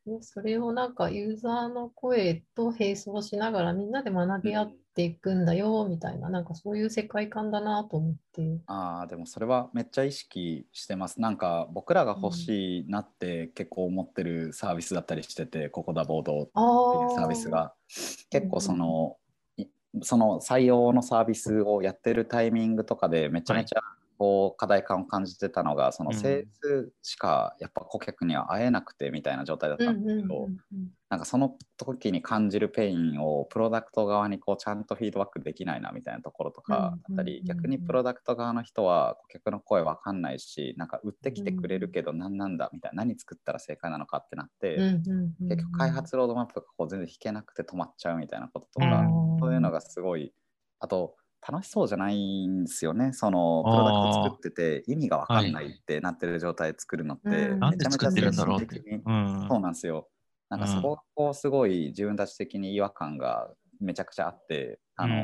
[0.07, 8.61] ねそれをなんかユーザーの声と並走しながらみんなで学び合っっていくんだよみたいな、なんかそういう世界観だなと思って。
[8.67, 11.21] ああでもそれはめっちゃ意識してます。
[11.21, 16.61] なんか僕らが欲しいなって結構思ってるサービスだったりしてて、ここだボードってあ
[17.11, 17.75] いうサービスが
[18.31, 19.17] 結構その、
[19.57, 19.67] い
[20.03, 23.81] その採用のサービスをやってるタイミングとかでめちゃめちゃ
[24.19, 26.15] こう課題感を感じてたのが、そのうん。
[26.15, 30.49] セールスしかやっぱ顧客には会えなくてみたいな状態だったんですけど、
[31.11, 44.79] なんかその時に感じるペインをプロダクト側にこうちゃんとフィードバックできないなみたいなところとかうんだったり、うん逆にプロダクト側の人は顧客の声わかんないしなんか売ってきてくれるけど何なんだみたいな何作ったら正解なのかってなって、
[45.49, 49.39] 結局開発ロードマップがこう全然引けなくて止まっちゃうみたいなこととか、うん。
[49.41, 50.33] そういうのがすごい
[50.81, 51.17] あと
[51.47, 53.13] 楽しそうじゃないんですよね。
[53.13, 59.03] そのプロダクト作ってて意味がわかんないってなってる状態で作るのって、めちゃめちゃ精神的に。
[59.05, 59.47] うん。
[59.49, 60.09] そうなんですよ。
[60.49, 65.21] なんかそこがこうすごい自分たち的に違和感がめちゃくちゃあって、あの、うん。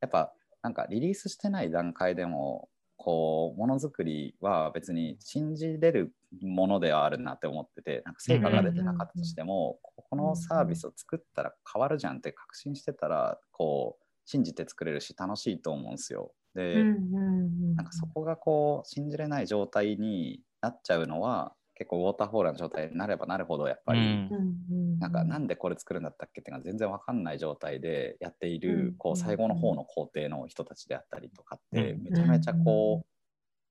[0.00, 0.32] やっぱ
[0.62, 9.78] なんかリリースしてない段階でもこうものづくりは別に信じれるものではあるなって思っててなんか成果が出てなかったとしても、
[10.10, 16.32] このサービスを作ったら変わるじゃんって確信してたらこう信じて作れるし楽しいと思うんですよ。
[16.54, 24.98] で、なんかそこがこう信じれない状態になっちゃうのは結構ウォーターフォールの状態になればなるほどやっぱり、うん。
[24.98, 32.02] なんかなんでこれ作るんだったっけっていうのが全然わかんない状態でやっている、うんこう最後の方の工程の人たちであったりとかってうん。
[32.02, 33.06] めちゃめちゃこう、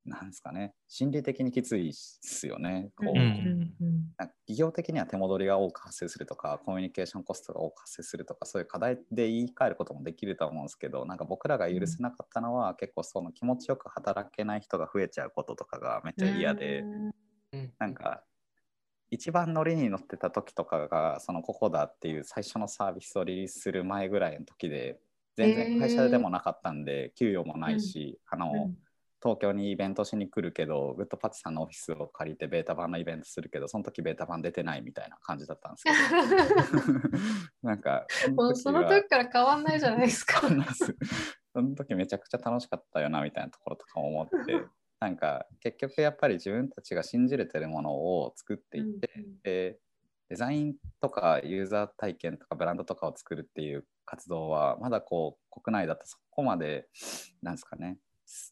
[0.07, 0.73] なんですかね。
[0.87, 2.89] 心理的にきついですよね。
[2.95, 3.59] こううん。
[4.17, 16.81] なんか企業的には手戻りが多く発生するとかコミュニケーションコストが多く発生するとかそういう課題で言い換えることもできると思うんですけどなんか僕らが許せなかったのは、結構その気持ちよく働けない人が増えちゃうこととかがめっちゃ嫌で、
[17.51, 17.73] うん。
[17.79, 18.23] なんか
[19.09, 24.99] 一番乗りに乗ってた時とかがそのココダっていう最初のサービスをリリースする前ぐらいの時で
[25.37, 28.71] 全然会社でもなかったんで、給与もないし、あの
[29.21, 37.09] 東京にイベントしに来るけどグッドパッチさんのオフィスを借りてベータ版のイベントするけどその時ベータ版出てないみたいな感じだったんですけど。
[37.63, 40.41] なんかもうそのは時から変わんないじゃないですか。
[41.53, 44.63] その時めちゃくちゃ楽しかったよなみたいなところとかも思って。
[44.99, 49.09] なんか結局やっぱり自分たちが信じれてるものを作っていって、
[49.43, 49.79] で
[50.29, 56.87] デザインとかユーザー体験とかブランドとかを作るっていう活動はまだこう国内だとそこまで
[57.41, 57.97] なんですかね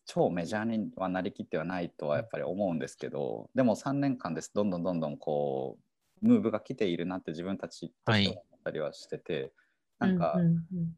[0.06, 4.52] 超メジャーにはなりきってはないとはやっぱり思うんですけどでも3年間です。
[4.54, 5.86] どんどんどんどんこう
[6.26, 9.52] ムーブが来ているなって自分たちと思ったりはしてて、
[10.00, 10.36] なんか、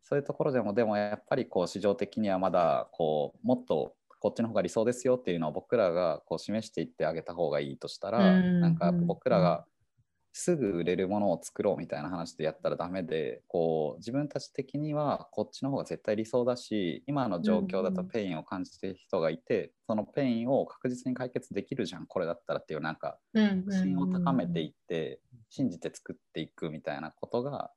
[0.04, 9.66] そういうところでもでもやっぱりこう市場的にはまだこうもっとこっちの方が理想ですよっていうのを僕らがこう示していってあげた方がいいとしたら、うんなんか僕らが
[10.38, 27.71] すぐ売れるものを作ろうみたいな話でやったらダメでこう自分たち的にはこっちの方が絶対理想だし今の状況だとペインを感じてる人がいて、そのペインを確実に解決できるじゃんこれだったらっていうなんか自信を高めていって信じて作っていくみたいなことが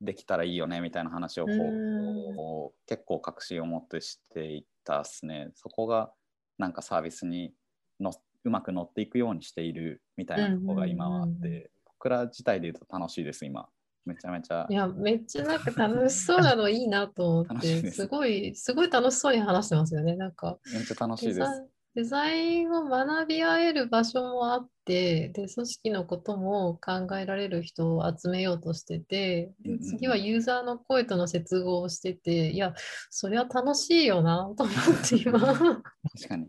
[0.00, 2.86] できたらいいよねみたいな話をこううん。
[2.86, 5.50] 結構確信を持ってしていったっすね。
[5.54, 6.10] そこが
[6.58, 7.54] なんかサービスに
[8.00, 8.12] の
[8.44, 11.70] うまく乗っていくようにしているみたいなところが今はあって、
[12.06, 13.66] うんうん僕ら自体で言うと楽しいです今
[14.04, 20.14] めちゃめちゃいや、めっちゃなんか楽しそうなのいいなと思って、すすごい、すごい楽しそうに話してますよね。
[20.14, 21.64] なんか、めっちゃ楽しいデザです。
[21.96, 29.50] デザインを学び合える場所もあって、で、組織のことも考えられる人を集めようとしてて、
[29.82, 32.74] 次はユーザーの声との接合をしてて、いや、
[33.10, 35.40] それは楽しいよなと思って今。
[35.40, 35.82] 確
[36.28, 36.46] かに。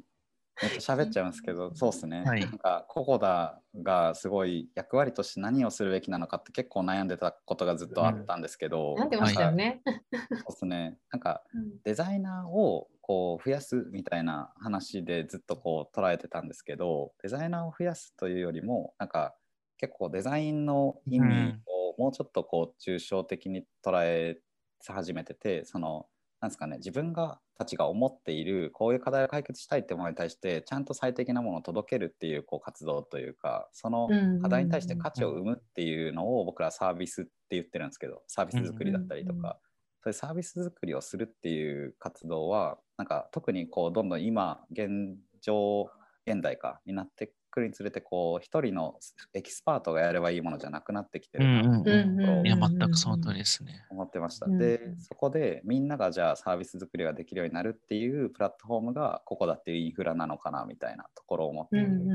[0.61, 2.23] めっちゃ喋っちゃうんですけど、そうっすね。
[2.25, 9.81] はいなんか、ココダがすごい役割として何をするべきなのかって結構悩んでたことがずっとあったんですけど、なってましたよね。
[9.85, 10.97] なんかそうっすね。
[11.11, 19.35] なんか、うんデザイナーをこう増やすみたいな話でずっとこう捉えてたんですけど、デザイナーを増やすというよりも、なんか
[19.77, 24.39] 結構デザインの意味をもうちょっとこう抽象的に捉え
[24.85, 26.07] 始めてて、その、
[26.39, 34.07] なんですかね、自分がたちが思っているこういう課題を解決したいってものに対してちゃんと最適なものを届けるっていうこう活動というかその
[34.41, 39.57] 課題に対して価値を生むっていうのを僕らサービスって言ってるんですけどサービス作りだったりとか
[40.03, 45.89] そういうサービス作りをするっていう活動はなんか特にこうどんどん今現状
[46.27, 48.99] 現代かになってくるにつれてこう一人の
[49.33, 53.83] エキスパートがやればいいものじゃなくなってきてるなっていうところうんうんうんいや、全くその通りですね。
[53.89, 54.45] 思ってました。
[54.45, 62.13] うんで、そこでみんながじゃあサービス作りができるようになるっていうプラットフォームがここだっていうインフラなのかなみたいなところを思ってて、うんうんう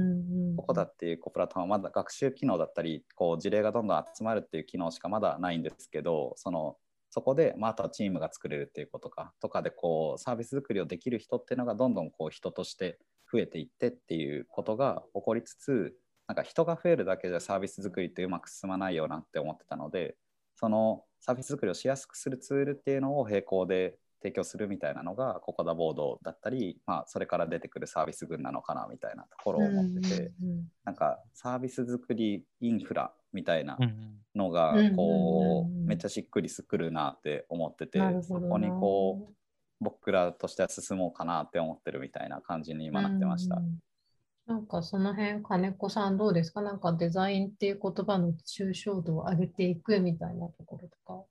[0.53, 6.77] んここだっていうこうプラットフォームはまだ学習機能だったりこう事例がどんどん集まるっていう機能しかまだないんですけどその
[7.13, 12.99] そこで、まあ、あとはチームが作れるっていうことかとかでこうサービス作りをできる人っていうのがどんどんこう人として
[13.33, 15.95] 増えていってっていうことが起こりつつ
[16.27, 20.17] なんか人が増えるだけじゃサービス作りってうまく進まないよなって思ってたので
[20.57, 30.33] そのサービス作りをしやすくするツールっていうのを並行で提供するみたいなのがココダボードだったり、まあ、それから出てくるサービス群なのかなみたいなところを思ってて、
[30.85, 34.19] なんかサービス作りインフラみたいなうんうん。
[34.35, 35.85] のがうんこうんうんうん。
[35.85, 39.33] うめっちゃしっくりくるなって思っててそこにこう
[39.83, 43.57] 僕らとしては進もうかなって思ってるみたいな感じに今なってました。
[43.57, 43.61] う。
[43.61, 43.79] ん。
[44.47, 46.63] なんかその辺、金子さんどうですか？
[46.63, 51.25] なんかデザインっていう言葉の抽象度を上げていくみたいなところとか。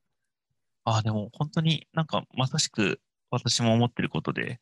[0.85, 4.59] あ、でも本当になんかまさしく私も思ってることで、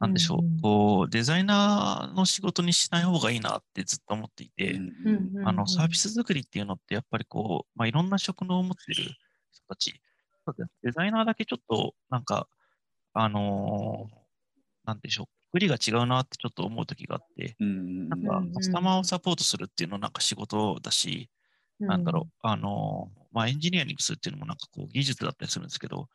[0.00, 0.60] なんでしょう、うんうん。
[0.60, 9.02] こう、デザイナーの仕事にしない方がいいなってずっと思っていて、うんあの、サービス作りっていうのってやっぱりこう、まあ、いろんな職能を持ってる
[9.50, 10.00] 人たち、
[10.44, 12.46] そうですデザイナーだけちょっとなんか、
[13.20, 14.18] あのー
[14.84, 21.28] なんでしょう、作りが違うなってちょっと思う時があって、うんなんうんかカスタマーをサポートするっていうのはなんか仕事だし、
[21.80, 26.08] なんだろう、あのーまあ、エンジニアリングするっていうのもなんかこう技術だったりするんですけど、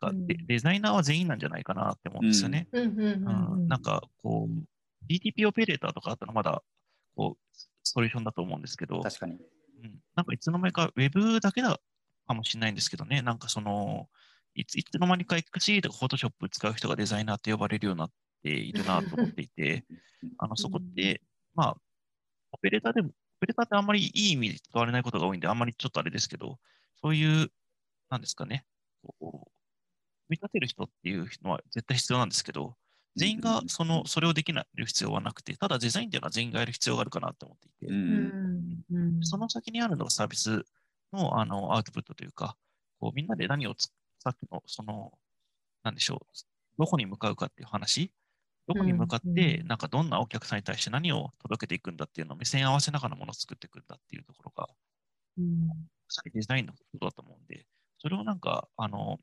[0.00, 0.46] なんかデうん。
[0.46, 2.68] デザイナーは全員なんじゃないかなって思うんですよね。
[2.72, 6.62] なんかこう、DTP オペレーターとかあったらまだ
[7.14, 9.34] こうソリューションだと思うんですけど、確かに。
[9.34, 11.78] うん、なんかいつの間にか Web だけだ
[12.26, 14.08] かもしれないんですけどね、なんかその、
[14.56, 18.10] いついつの間にか XC とか Photoshop 使う人がデザイナーって呼ばれるようになっ
[18.42, 19.84] ているなと思っていて、
[20.38, 21.20] あのそこって、
[21.54, 21.76] まあ、
[22.52, 26.58] オペレーターでも、オペレーターってあんまりいい意味で使われないことが多いんで、あんまりちょっとあれですけど、
[27.02, 27.52] そういう、
[28.08, 28.64] なんですかね、
[29.02, 29.50] こう、
[30.28, 32.76] 組み立てる人っていうのは絶対必要なんですけど、
[33.14, 37.94] 全員がその、それをできない必要はなくて、ただデザインっていうのは全員がやる必要があるかなと思っていて、
[39.22, 40.64] その先にあるのがサービス
[41.12, 42.56] のあのアウトプットというか、
[43.00, 43.90] こうみんなで何をつ
[44.26, 45.12] さっきの、その、
[45.84, 46.26] なんでしょう、
[46.78, 48.10] どこに向かうかっていう話、
[48.66, 54.68] どこに向かっうんて、うんなんかどんなお客さんに対して何を届けていくんだっていうのを目線合わせながらものを作っていくんだっていうところが、
[55.38, 55.68] うん
[56.32, 57.66] デザインのことだと思うんで、
[57.98, 59.18] それをなんか、あの、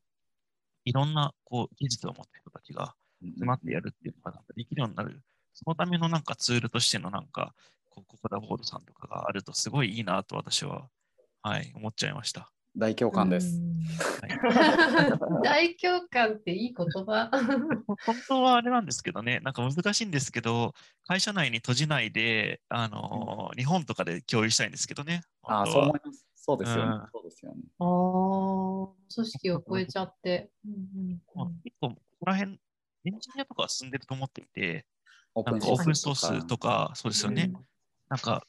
[0.85, 5.21] いろんなこう技術を持った人たちが集まってやるっていうのができるようになる、
[5.53, 7.53] そのためのなんかツールとしてのなんか、
[7.89, 10.89] こうココダボードさんとかがあるとすごいいいなと私は、
[11.41, 12.52] はい、思っちゃいました。
[12.75, 13.61] 大共感です。
[14.21, 14.33] はい
[15.43, 17.29] 大共感っていい言葉。
[18.05, 20.73] 本当はあれなんですけどね、なんか難しいんですけど、
[21.05, 25.21] 会社内に閉じないで、あの日本とかで共有したいんですけどね。
[25.43, 26.27] あそう思います。
[26.35, 27.07] そうですよねうん。
[27.11, 27.61] そうですよね。
[27.79, 30.49] ああ、組織を超えちゃって。
[31.35, 32.59] まあ結構、ここら辺、
[33.05, 34.85] エンジニアとかは進んでると思っていて、
[35.35, 37.51] オなんかオープンソースとか、そうですよね。
[37.53, 37.65] うん
[38.09, 38.45] なんか、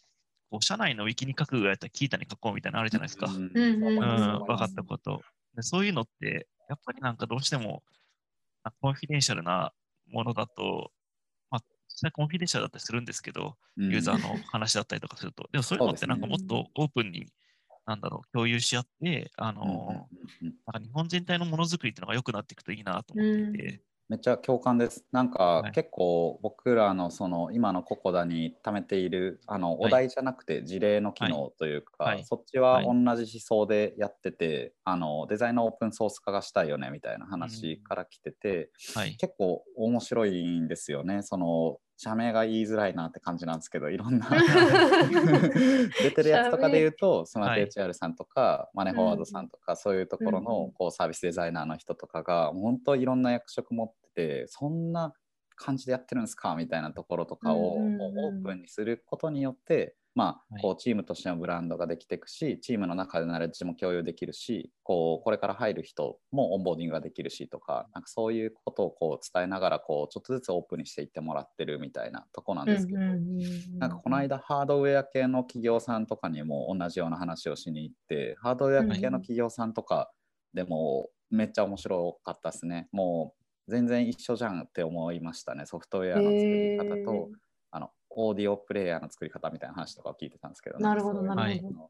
[0.55, 3.27] こう社内のウィキに書くぐらいだったら、 Qiita に書こうみたいなのあるじゃないですか。
[3.27, 5.21] うん分かったこと。
[5.57, 7.83] でそういうのって、やっぱりなんかどうしても、
[8.63, 9.73] あ confidential な
[10.13, 10.93] ものだと、
[11.51, 13.91] まあ、実際 confidential だったりするんですけど、うん。
[13.91, 15.49] ユーザーの話だったりとかすると。
[15.51, 17.27] でもそういうのってなんかもっとオープンに、
[17.85, 20.09] なんだろう、共有し合って、あの、
[20.41, 25.05] なんか日本全体のものづくりっていうのが良くなっていくといいなと思っていて、めっちゃ共感です。
[25.13, 39.17] なんか、はい結構僕らのその今のココダに貯めているあのはいお題じゃなくて事例の機能というか、はいそっちははい同じ思想でやってて、あのデザインのオープンソース化がしたいよねみたいな話から来てて、はい。
[39.17, 41.23] 結構面白いんですよね。
[41.23, 44.29] その社名が言いづらいなって感じなんですけどいろんな。
[46.03, 55.13] 出てるやつとかで言うとスマート HR さんとか、マネフォワードさんとか、そういうところうんのこうサービスデザイナーの人とかが本当いろんな役職持っててそんな
[55.57, 56.55] 感じでやってるんですか？
[56.55, 60.63] みたいなところとかをオープンにすることによって、まあはい。
[60.63, 73.01] こうチームとしてのブランドができていくしチームの中でナレッジも共有できるしこうこれから入る人もオンボーディングができるしとかなんかそういうことをこう伝えながらこうちょっとずつオープンにしていってもらってるみたいなとこなんですけど、
[73.79, 80.13] なんかこの間ハードウェア系の企業さんとかにも同じような話をしに行ってハードウェア系の企業さんとか
[80.53, 82.89] でもめっちゃ面白かったですね。
[82.93, 87.31] もう全然一緒じゃんって思いましたねソフトウェアの作り方と、
[88.17, 91.89] オーディオプレイヤーの作り方みたいな話とかを聞いてたんですけど、なるほどなるほど。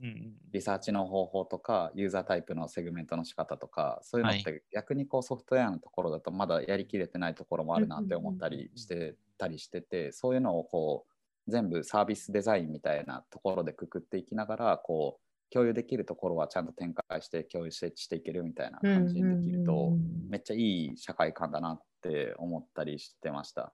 [0.52, 19.92] リサーチの方法とかユーザータイプのセグメントの仕方とかそういうのって逆にこうソフトウェアのところだとまだやりきれてないところもあるなって思ったりしてたりしててそういうのをこう全部サービスデザインみたいなところでくくっていきながらこう共有できるところはちゃんと展開して共有してしていけるみたいな感じにできると
[20.28, 23.72] めっちゃいい社会観だなって思ったりしてました。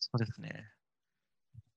[0.00, 0.64] そうですね。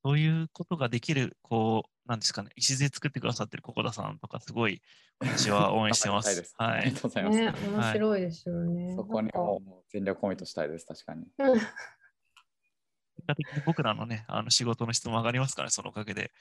[0.07, 4.81] そういうことができる、こう、なんですかね、礎作ってくださってるここださんとか、すごい、
[5.19, 6.23] 私は 応援してま。
[6.23, 6.97] すはいありが。
[7.01, 7.37] とうございます。
[7.37, 8.95] ね、面白いですよね。
[8.95, 11.27] そこにもう全力コミットしたいです、確かに。
[11.39, 16.31] うん結果的に僕らのね、あの仕事の質も上がりますからね、そのおかげで。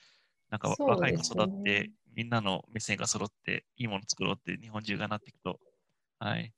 [0.48, 5.58] なんか若い子育って、みんなの目線が揃って、いいもの作ろうって日本中がなっていくと、
[6.20, 6.54] はい。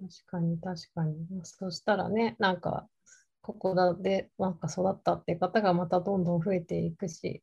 [0.00, 1.26] 確かに確かに。
[1.42, 2.88] そしたらね、なんか、
[3.44, 7.42] ここだでなんか育ったって方がまたどんどん増えていくし、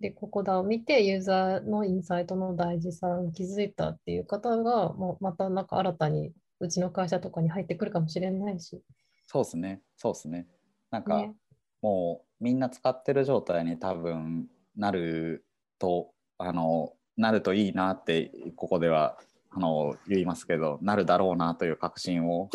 [0.00, 8.82] で、ここだを見てユーザーのインサイトの大事さに気づいたっていう方が、もうまたなんか新たにうちの会社とかに入ってくるかもしれないし、
[9.26, 10.46] そうですね、そうですね。
[10.90, 11.34] なんか、ね。
[11.82, 15.44] もうみんな使ってる状態に多分なる
[15.78, 19.18] と、あの、なるといいなって、ここでは
[19.50, 22.48] あの言いますけど、なるだろうなという確信を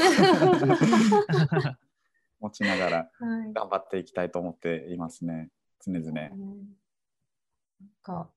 [2.42, 3.06] 持ちながらは
[3.48, 3.54] い。
[3.54, 5.50] 頑張っていきたいと思っていますね、
[5.86, 6.12] 常々。
[6.12, 6.32] ね
[7.80, 8.30] なんか、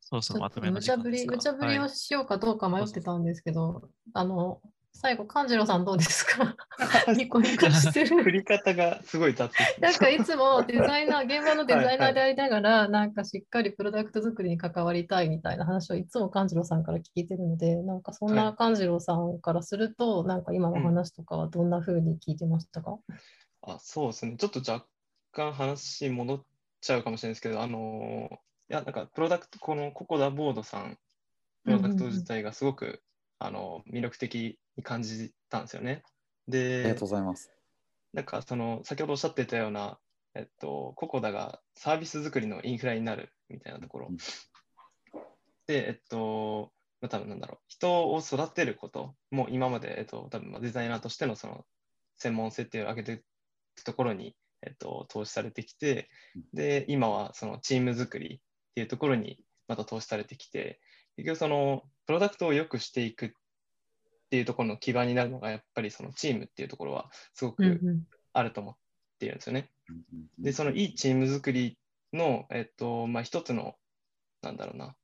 [0.00, 4.60] そうそう、まとめの無茶ぶり、無茶ぶりをはいしようかどうか迷ってたんですけど、あの、
[4.98, 6.56] 最後、勘次郎さんどうですか？
[7.16, 8.22] ニコニコしてる。
[8.22, 18.54] 振り方がすごい立ってきなんかいつも デザイナー、現場のデザイナーではいありながら、なんかしっかりプロダクト作りに関わりたいみたいな話をいつも勘次郎さんから聞いてるので、なんかそんはない。
[18.56, 22.98] 勘次郎さんからすると、なんか今の話とかはどんな風に聞いてましたか、
[23.62, 24.36] あ、そうですね。
[24.36, 24.86] ちょっと若
[25.32, 26.42] 干話戻っ
[26.80, 28.34] ちゃうかもしれないですけど、あのー
[28.68, 30.98] いや、なんかプロダクト、このココダボードさん、
[31.64, 33.00] プロダクト自体がすごく、
[33.38, 36.02] あの魅力的に感じたんですよね。
[36.48, 37.50] ありがでとう、ございます。
[38.12, 39.98] なんかその、先ほどおっしゃってたような、
[40.34, 44.16] えっと、ココダがサービス作りのインフラになるみたいなところうん。
[45.66, 51.64] で、えっと、まあ、多分なんだろう、人を育てることも今まで、えっと、多分まあデザイナーとしてのその
[52.16, 53.18] 専門性っていうのを上げてい
[53.74, 58.38] くところに、えっと、投資されてきてうん、で、今はそのチーム作りっ
[58.74, 60.80] ていうところにまた投資されてきて、
[61.16, 63.30] 結局そのプロダクトを良くしていくっ
[64.30, 67.62] ていうところの基盤になるのが、やっぱりそのチームっていうところはすごく
[68.32, 68.76] あると思っ
[69.18, 69.70] ているんですよね。
[70.38, 71.78] で、そのいいチーム作り
[72.12, 73.74] の、えっと、まあ、一つの、
[74.42, 74.96] なんだろうな、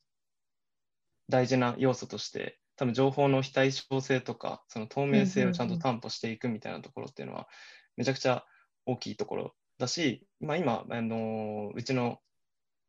[1.29, 7.49] 大事な要素として、多分情報の非対称性とか、その透明性をちゃんと担保していくみたいなところっていうのは、
[7.97, 8.45] めちゃくちゃ
[8.87, 12.19] 大きいところだし、まあ、今、あのうちの、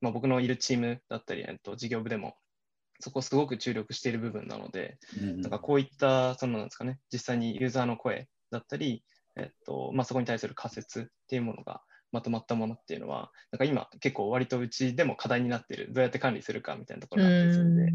[0.02, 2.36] まあ、僕のいるチームだったり、えっと、事業部でも、
[3.00, 5.42] そこすごく注力している部分なので、うんうん。
[5.42, 9.04] なんかこういった、そのなんですかね、実際にユーザーの声だったり、
[9.36, 11.82] えっとまあ、そこに対する仮説っていうものが
[12.12, 17.76] まとまったものっていうのは、なんか今結構割とうちでも課題になっている、どうやって管理するかみたいなところがあったりするん。
[17.76, 17.92] で、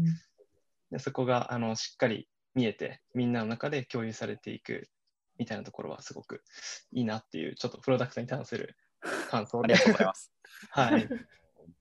[0.91, 4.89] でそこがあのしっかり見えて、みんなの中で共有されていく
[5.37, 6.43] みたいなところはすごく
[6.91, 8.75] いいなっていう、ちょっとプロダクトに関する
[9.29, 9.73] 感想で。
[9.73, 10.33] ありが、とうございます。
[10.71, 11.09] はい、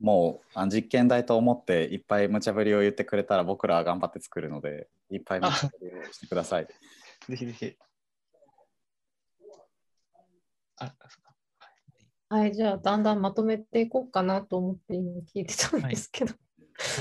[0.00, 6.68] もうあの実験台と思っていっぱい無茶ぶりを言ってくれたら僕らは頑張って作るのでいっぱい無茶ぶりをしてください。
[7.28, 7.76] ぜひぜひ。
[10.80, 16.47] あ、そうかはい、じゃあだんだんまとめていこうかなと思って今聞いてたんですけど、はい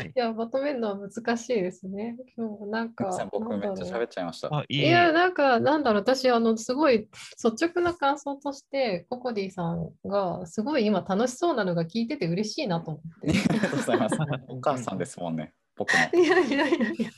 [0.04, 2.18] い、や、まとめるのは難しいですね。
[2.36, 4.48] 今日なんかん、僕めっちゃなんだろう喋っちゃいました。
[4.52, 7.10] あ、いいいや、なんか、なんだろう、私、あの、すごい
[7.44, 13.30] 率直な感想として、ココディさんが、すごい今楽しそうなのが聞いてて嬉しいなと思って。
[13.50, 14.16] ありがとうございます。
[14.50, 16.22] お母さんですもんね、僕の。
[16.22, 17.10] いやいやいやいや。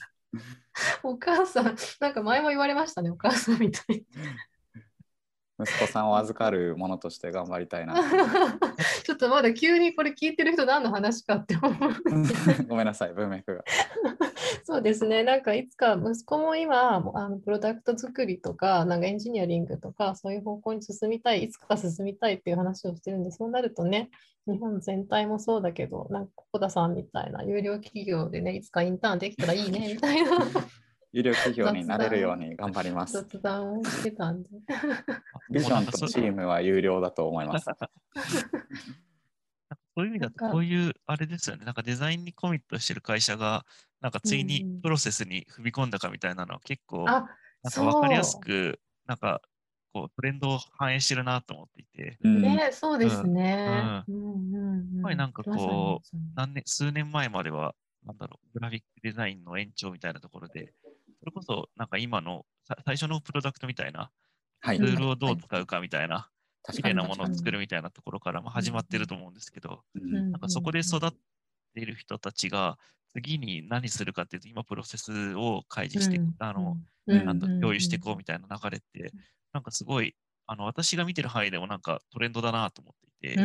[1.04, 4.06] お母さん、なんか前も言われましたね、お母さんみたい
[5.62, 7.94] 息子さんを預かるものとして頑張りたいな。
[7.94, 8.02] な。
[9.04, 11.74] ちょっとまだ急にこれ聞いてる人何の話かって思う。
[12.68, 13.64] ごめんなさい、文脈が。
[14.64, 24.10] そうですね、なんかいつか息子も今、あのプロダクト作りとか、なんかエンジニアリングとか、そういう方向に進みたい、いつか進みたいっていう話をしてるんで、そうなるとね、
[24.48, 30.32] 日本全体もそうだけど、なんか、小田さんみたいな有料企業でね、いつかインターンできたらいいね、みたいな
[31.12, 33.14] 有料企業になれるように頑張ります。
[33.14, 34.50] 雑談をしてたんで。
[35.50, 37.66] ビジョンとチームは有料だと思います。
[39.96, 43.66] そういう意味だと、こういう、あれですよね、なんかデザインにコミットしてる会社が、
[44.02, 47.28] なんかついにプロセスに踏み込んだかみたいなのは結構、あ、
[47.64, 49.42] なんか分かりやすく、なんか、
[49.92, 52.42] こう、トレンドを反映してるなと思っていて、うん。
[52.42, 54.04] ね、そうですね。
[54.08, 56.18] ううんうんうんやっぱりなんかこう。
[56.36, 57.74] 何年、数年前までは、
[58.06, 60.74] なんだろう、グラフィックデザインの延長みたいなところで、
[61.20, 64.12] それこそ、なんか今のさ最初のプロダクトみたいな、
[64.62, 64.80] はい。
[64.80, 66.32] ツ、ールをどう使うかみたいな、
[66.64, 69.84] 確かに綺麗なものを作るみたいなところからまあ始まってると思うんですけど、
[70.34, 71.12] なんかそこで育っ
[71.76, 72.80] ている人たちが、
[73.14, 76.36] 次に何するかっていうと、今プロセスを開示して、うん。
[76.40, 77.20] あの、うん。
[77.26, 77.62] なんだうん。
[77.62, 79.14] 共有していこうみたいな流れって、
[79.54, 80.16] なんかすごい、
[80.48, 83.42] あの私が見てる範囲でもなんかトレンドだなと思っていて、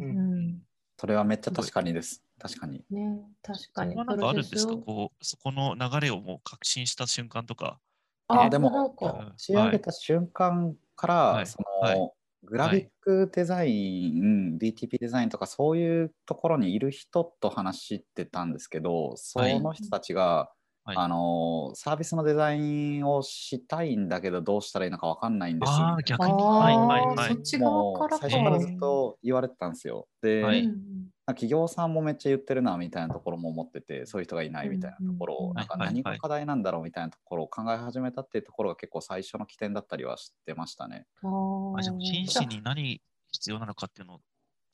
[0.00, 0.62] うん。
[0.98, 2.24] それはめっちゃ確かにです。
[2.38, 2.84] 確かに。
[2.90, 3.94] ね、確かに。
[3.94, 4.76] ここはなんかあるんですか？
[4.76, 7.80] こう、そこの流れをもう確信した瞬間とか。
[8.28, 8.94] あ、でも
[9.36, 12.12] 仕上げた瞬間から、はいその、はい
[12.44, 20.48] グラフィックデザイン、DTP デザインとかそういうところにいる人と話してたんですけど、その人たちが、
[20.84, 26.32] はいあのサービスのデザインをしたいんだけどどうしたらいいのか分かんないんですああ、逆に。
[26.32, 27.42] あはいーはいはいそっ。
[27.42, 30.06] ち側からか最初からずっと言われてたんですよ。
[30.22, 41.06] で、はいうん企業さんもめっちゃ言ってるなみたいなところも思っててそういう人がいないみたいなところうんをなんか何が課題なんだろうみたいなところを考え始めたっていうところが結構最初の起点だったりはしてましたね。
[41.22, 43.00] あじゃあ真摯に何
[43.30, 44.20] 必要なのかっていうのを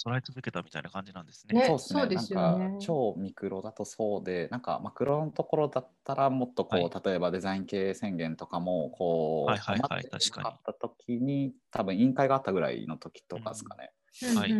[0.04, 1.58] 捉え続けたみたいな感じなんですね。
[1.58, 2.26] ねそうですね。
[2.26, 13.78] すよねなんか超ミクロだとそうで、なんかマクロのところだったらもっとこう、はい例えばデザイン系宣言とかもこう、はいはいはい困って確かになかった時に多分委員会があったぐらいの時とかですかね。
[13.78, 14.03] はいうん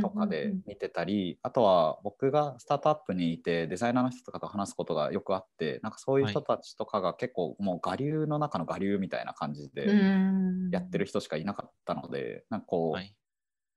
[0.00, 10.70] とかで見てたり、あとは僕がスタートアップにいてデザイナーの人とかと話すことがよくあってなんかそういう人たちとかが結構もう我流の中の我流みたいな感じでうん。
[10.70, 13.14] やってる人しかいなかったので、なんかこう、はい。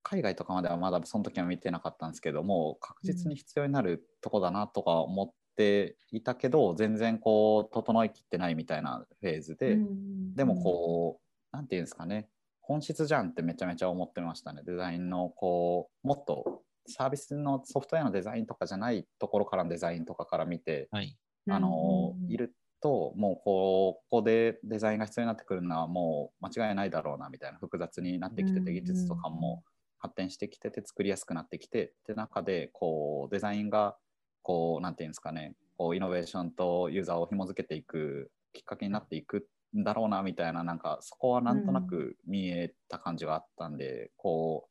[0.03, 10.33] 海外とかまではまだその時は見てなかったんですけども確実に必要になるとこだなとか思っていたけど全然こう整いきってないみたいなフェーズで、うん。
[10.33, 12.29] でもこうなんていうんですかね
[12.67, 14.61] 本質じゃんってめちゃめちゃ思ってましたね。
[14.65, 21.17] デザインのこうもっとサービスのソフトウェアのデザインとかじゃないところからのデザインとかから見て、はい。
[21.49, 29.63] あのうんいるともうこうここでデザインが必要になってくるのはもう間違いないだろうなみたいな複雑になってきてうんて技術とかも
[29.97, 33.95] 発展してきてて作りやすくなってきてって中でこうデザインが
[34.43, 39.43] こうなんていうんですかねこうイノベーションとユーザーを紐付けていくきっかけになっていくん
[39.75, 44.67] だろうなみたいななんかそこはなんとなく見えた感じがあったんで、こ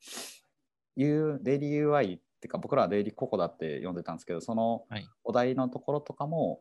[0.96, 4.84] ういうデイリー UI っていうか僕らはデイリーココだって呼んでたんですけどその
[5.24, 6.60] お題のところとかも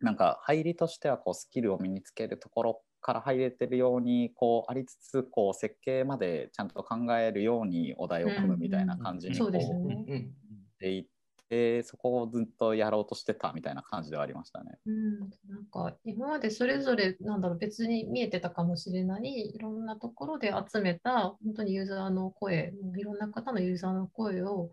[0.00, 10.04] なんか入りとしてはこうスキルを身につけるところから入れてるようにこうありつつこう設計までちゃんと考えるようにお題を組むみたいな感じにこうですようね。
[10.08, 10.34] うん
[10.80, 11.06] していっ
[11.50, 14.78] てそこをずっとやろうとしてたみたいな感じではありましたね。
[14.86, 15.30] うん、なん
[15.70, 24.70] か今までそれぞれなんだろう別に見えてたかもしれないいろんなところで集めた本当にユーザーの声いろんな方のユーザーの声を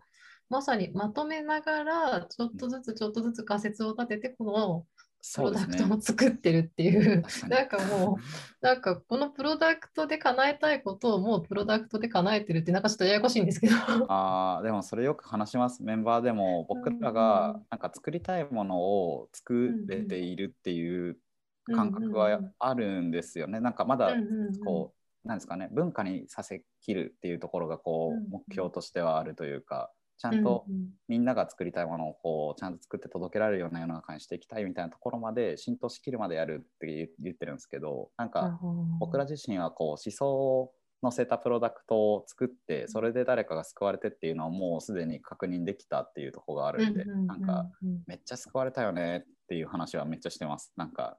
[0.48, 4.86] まさにまとめながらちょっとずつちょっとずつ仮説を立ててこの
[5.34, 7.22] プロダクトを作ってるっていう。
[7.22, 7.50] 確かに。
[7.50, 13.74] なんかもうなんかこのプロダクトで叶えたいことをもうプロダクトで叶えてるってなんかちょっとややこしいんですけど。
[14.08, 15.82] あーでもそれよく話します。
[15.82, 21.18] メンバーでも僕らがなんか作りたいものを作れているっていう
[21.66, 23.60] 感覚はあるんですよね。
[23.60, 24.60] なんかまだうんうんうん。
[24.64, 24.94] こ
[25.24, 30.66] うなんですかね文化にさせきるっていうところがこう目標としてはあるというかちゃんと
[31.06, 38.58] みんなが作りたいものをこうちゃんと作って届けられるような世の中にしていきたいみたいなところまで浸透しきるまでやるって言言ってるんですけどなんか
[38.98, 47.70] 僕ら自身はこう思想を乗せたプロダクトを作ってそれで誰かが救われてっていうのはもうすでに確認できたっていうところがあるんでなんか
[48.06, 50.72] めっちゃ救われたよねっていう話はめっちゃしてます。
[50.76, 51.16] なんか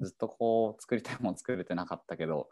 [0.00, 2.48] ずっとこう作りたいもの作れてなかったけど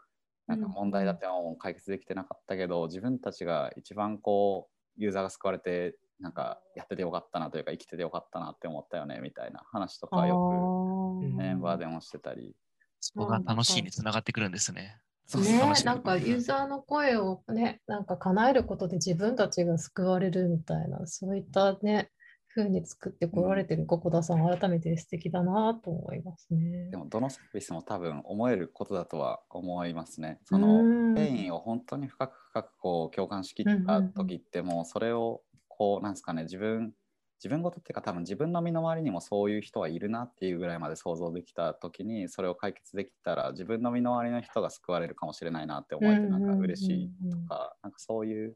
[0.47, 12.55] なんか問題だっても解決できてなかったけど自分たちが一番こうユーザーが救われてなんかやっててよかったなというか生きててよかったなって思ったよねみたいな話とかよくメンバーでもしてたり。
[12.99, 14.97] そこが楽しいにつながってくるんですね。
[15.35, 22.11] ねなんかユーザーの声をね、なんか叶えることで自分たちが救われるみたいな、そういったね、
[22.55, 26.97] 風に作ってこられてるココダさん、改めて素敵だなと思いますねで。
[26.97, 30.39] もどのサービスも多分思えることだとは思いますね。
[30.45, 36.93] そのうんペインを本当に深く深くこう共感しきった時ってもうそれをこうなんですかね自分
[37.39, 48.55] 自分事っていうか多分自分の身の回りにもそういう人はいるなっていうぐらいまで想像できた時にそれを解決できたら自分の身の回りの人が救われるかもしれないなって思えてなんか嬉しいとかなんかそういう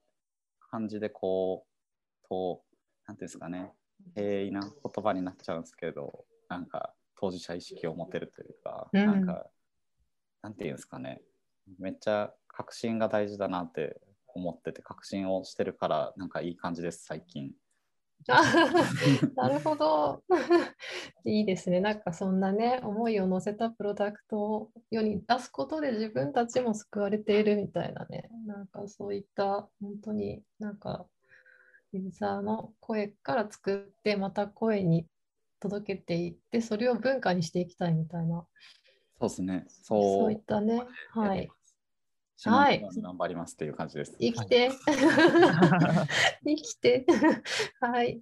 [0.70, 2.62] 感じでこうと
[3.08, 3.74] なんていうんですかね
[4.16, 9.06] 平易な言葉になっちゃうんですけどなんか当事者意識を持てるというか、うん。
[9.06, 9.48] なんか
[10.44, 11.20] なんていうんですかね
[11.80, 17.52] めっちゃ確信が大事だなって思ってて確信をしてるからなんかいい感じです最近。
[18.30, 18.42] あ
[19.36, 20.24] なるほど。
[21.24, 21.80] いいですね。
[21.80, 31.06] なんかそんなね、思いを乗せたプロダクトを世に出すことで自分たちも救われているみたいなね、なんかそういった本当になんか
[31.92, 35.06] ユーザーの声から作ってまた声に
[35.60, 38.48] 届けていって、それを文化にしていきたいみたいな、
[39.20, 39.66] そうですね。
[39.68, 41.48] そうそういったね、はい
[42.46, 44.16] はい頑張りますっていう感じです。
[44.20, 44.72] 生きて。
[46.46, 47.06] 生きて。
[47.82, 48.22] はい。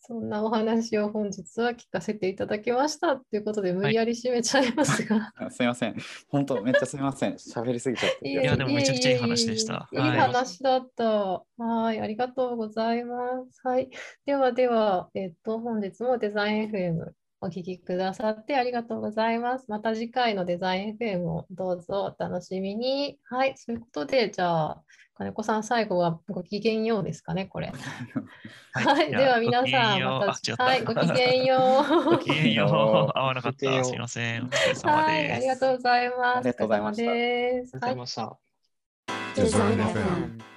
[0.00, 5.32] そんなお話を本日は聞かせていただきましたということで、無理やり締めちゃいますが。
[5.36, 5.96] あ すみません。
[6.28, 7.34] 本当めっちゃすみません。
[7.34, 8.28] 喋りすぎちゃって。
[8.28, 11.44] いやでもめちゃくちゃいい話でしたいい話だった。
[11.58, 13.60] はい、ありがとうございます。
[13.62, 13.90] はい。
[14.24, 17.12] ではでは、えっと、本日もデザイン FM
[17.44, 19.66] お聞きくださってありがとうございます。
[19.68, 23.18] また次回のデザイン FM をどうぞお楽しみに。
[23.24, 24.82] はい、そういうことで、じゃあ、
[25.14, 27.72] 金子さん、最後はごきげんようですかね、これ。
[28.72, 32.04] はい、じゃあでは皆さん、ごきげんようまたた、はい、ごきげんよう。
[32.14, 32.68] ごきげんよう。
[33.18, 33.84] 合わなかった。
[33.84, 34.44] すいません。
[34.44, 35.34] お疲れ様はい、です。
[35.34, 36.20] ありがとうございます。
[36.22, 37.76] ありがとうございましたお疲れ様です。
[37.76, 38.38] ありがとうございました。
[39.34, 40.51] デザイン FM